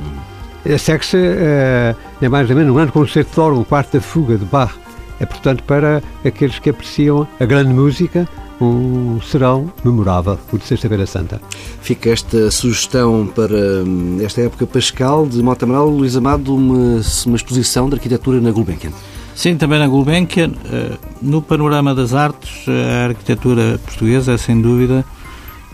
Segue-se, 0.78 1.16
uh, 1.16 1.96
nem 2.20 2.28
mais 2.28 2.46
nem 2.48 2.56
menos, 2.56 2.72
um 2.72 2.76
grande 2.76 2.92
concerto 2.92 3.32
de 3.32 3.40
órgão, 3.40 3.60
um 3.60 3.64
quarto 3.64 3.96
da 3.96 4.00
fuga 4.00 4.36
de 4.36 4.44
Barre. 4.44 4.74
É, 5.18 5.26
portanto, 5.26 5.62
para 5.64 6.02
aqueles 6.24 6.58
que 6.58 6.70
apreciam 6.70 7.28
a 7.38 7.44
grande 7.44 7.72
música, 7.72 8.26
um 8.60 9.20
serão 9.22 9.72
memorável, 9.84 10.38
o 10.52 10.58
de 10.58 10.66
Sexta-feira 10.66 11.06
Santa. 11.06 11.40
Fica 11.80 12.10
esta 12.10 12.50
sugestão 12.50 13.26
para 13.26 13.84
hum, 13.84 14.18
esta 14.20 14.42
época 14.42 14.66
pascal 14.66 15.26
de 15.26 15.42
Mota 15.42 15.64
Amaral, 15.64 15.88
Luís 15.88 16.16
Amado, 16.16 16.54
uma, 16.54 17.00
uma 17.26 17.36
exposição 17.36 17.88
de 17.88 17.94
arquitetura 17.94 18.40
na 18.40 18.50
Gulbenkian. 18.50 18.92
Sim, 19.34 19.56
também 19.56 19.78
na 19.78 19.88
Gulbenkian. 19.88 20.52
Eh, 20.70 20.98
no 21.22 21.40
panorama 21.40 21.94
das 21.94 22.12
artes, 22.12 22.66
a 22.68 23.06
arquitetura 23.06 23.80
portuguesa 23.84 24.32
é 24.32 24.36
sem 24.36 24.60
dúvida 24.60 25.04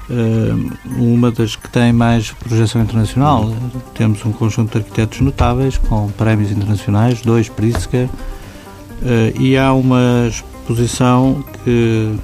eh, 0.09 0.55
uma 0.99 1.33
das 1.33 1.57
que 1.57 1.69
tem 1.69 1.93
mais 1.93 2.31
projeção 2.31 2.81
internacional. 2.83 3.53
Temos 3.95 4.25
um 4.25 4.33
conjunto 4.33 4.73
de 4.73 4.79
arquitetos 4.79 5.21
notáveis 5.21 5.79
com 5.79 6.09
prémios 6.13 6.53
internacionais, 6.53 7.23
dois 7.23 7.49
Pritzker, 7.49 8.09
eh, 9.05 9.33
e 9.39 9.57
há 9.57 9.73
uma 9.73 10.29
exposição 10.29 11.45
que 11.65 12.15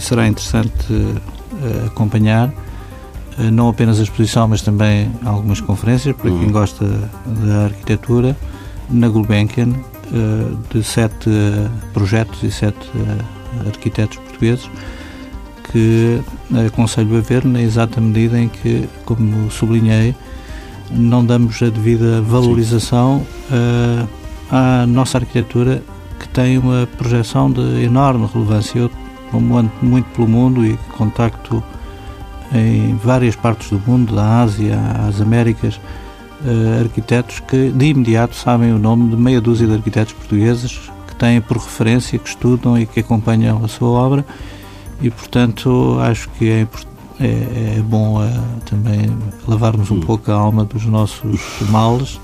será 0.00 0.26
interessante 0.26 0.92
uh, 0.92 1.86
acompanhar 1.86 2.48
uh, 2.48 3.50
não 3.50 3.68
apenas 3.68 3.98
a 3.98 4.02
exposição, 4.02 4.48
mas 4.48 4.62
também 4.62 5.10
algumas 5.24 5.60
conferências 5.60 6.14
para 6.14 6.30
quem 6.30 6.46
uhum. 6.46 6.52
gosta 6.52 6.84
da 7.26 7.64
arquitetura 7.64 8.36
na 8.90 9.08
Gulbenkian 9.08 9.68
uh, 9.68 10.58
de 10.70 10.82
sete 10.82 11.30
projetos 11.92 12.42
e 12.42 12.50
sete 12.50 12.90
arquitetos 13.66 14.18
portugueses 14.18 14.70
que 15.70 16.20
aconselho 16.66 17.18
a 17.18 17.20
ver 17.20 17.44
na 17.44 17.60
exata 17.60 18.00
medida 18.00 18.38
em 18.38 18.48
que, 18.48 18.88
como 19.04 19.50
sublinhei, 19.50 20.14
não 20.90 21.22
damos 21.22 21.60
a 21.62 21.68
devida 21.68 22.22
valorização 22.22 23.26
à 24.50 24.86
nossa 24.86 25.18
arquitetura 25.18 25.82
que 26.18 26.26
tem 26.30 26.56
uma 26.56 26.88
projeção 26.96 27.50
de 27.50 27.84
enorme 27.84 28.26
relevância. 28.32 28.78
Eu, 28.78 28.90
como 29.30 29.56
ando 29.56 29.70
muito 29.82 30.06
pelo 30.10 30.28
mundo 30.28 30.64
e 30.64 30.76
contacto 30.96 31.62
em 32.52 32.96
várias 32.96 33.36
partes 33.36 33.70
do 33.70 33.80
mundo, 33.86 34.14
da 34.14 34.40
Ásia 34.40 34.78
às 35.06 35.20
Américas, 35.20 35.76
uh, 35.76 36.80
arquitetos 36.82 37.40
que 37.40 37.70
de 37.70 37.86
imediato 37.86 38.34
sabem 38.34 38.72
o 38.72 38.78
nome 38.78 39.10
de 39.10 39.16
meia 39.16 39.40
dúzia 39.40 39.66
de 39.66 39.74
arquitetos 39.74 40.12
portugueses 40.14 40.90
que 41.06 41.14
têm 41.16 41.40
por 41.40 41.58
referência, 41.58 42.18
que 42.18 42.28
estudam 42.28 42.78
e 42.78 42.86
que 42.86 43.00
acompanham 43.00 43.64
a 43.64 43.68
sua 43.68 43.88
obra 43.88 44.24
e, 45.00 45.10
portanto, 45.10 45.98
acho 46.00 46.28
que 46.30 46.48
é, 46.48 46.66
é, 47.20 47.76
é 47.78 47.82
bom 47.82 48.20
uh, 48.20 48.30
também 48.64 49.16
lavarmos 49.46 49.90
um 49.90 49.96
hum. 49.96 50.00
pouco 50.00 50.30
a 50.30 50.34
alma 50.34 50.64
dos 50.64 50.84
nossos 50.86 51.40
males 51.68 52.20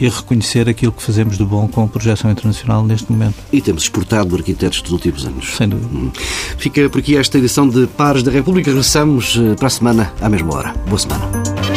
e 0.00 0.08
reconhecer 0.08 0.68
aquilo 0.68 0.92
que 0.92 1.02
fazemos 1.02 1.36
de 1.36 1.44
bom 1.44 1.68
com 1.68 1.84
a 1.84 1.88
projeção 1.88 2.30
internacional 2.30 2.84
neste 2.84 3.10
momento. 3.10 3.36
E 3.52 3.60
temos 3.60 3.82
exportado 3.82 4.34
arquitetos 4.36 4.82
dos 4.82 4.92
últimos 4.92 5.26
anos. 5.26 5.56
Sem 5.56 5.68
dúvida. 5.68 5.88
Hum. 5.92 6.10
Fica 6.58 6.88
por 6.88 6.98
aqui 6.98 7.16
esta 7.16 7.38
edição 7.38 7.68
de 7.68 7.86
Pares 7.86 8.22
da 8.22 8.30
República. 8.30 8.70
Regressamos 8.70 9.38
eh, 9.38 9.54
para 9.54 9.66
a 9.66 9.70
semana, 9.70 10.12
à 10.20 10.28
mesma 10.28 10.54
hora. 10.54 10.74
Boa 10.86 10.98
semana. 10.98 11.67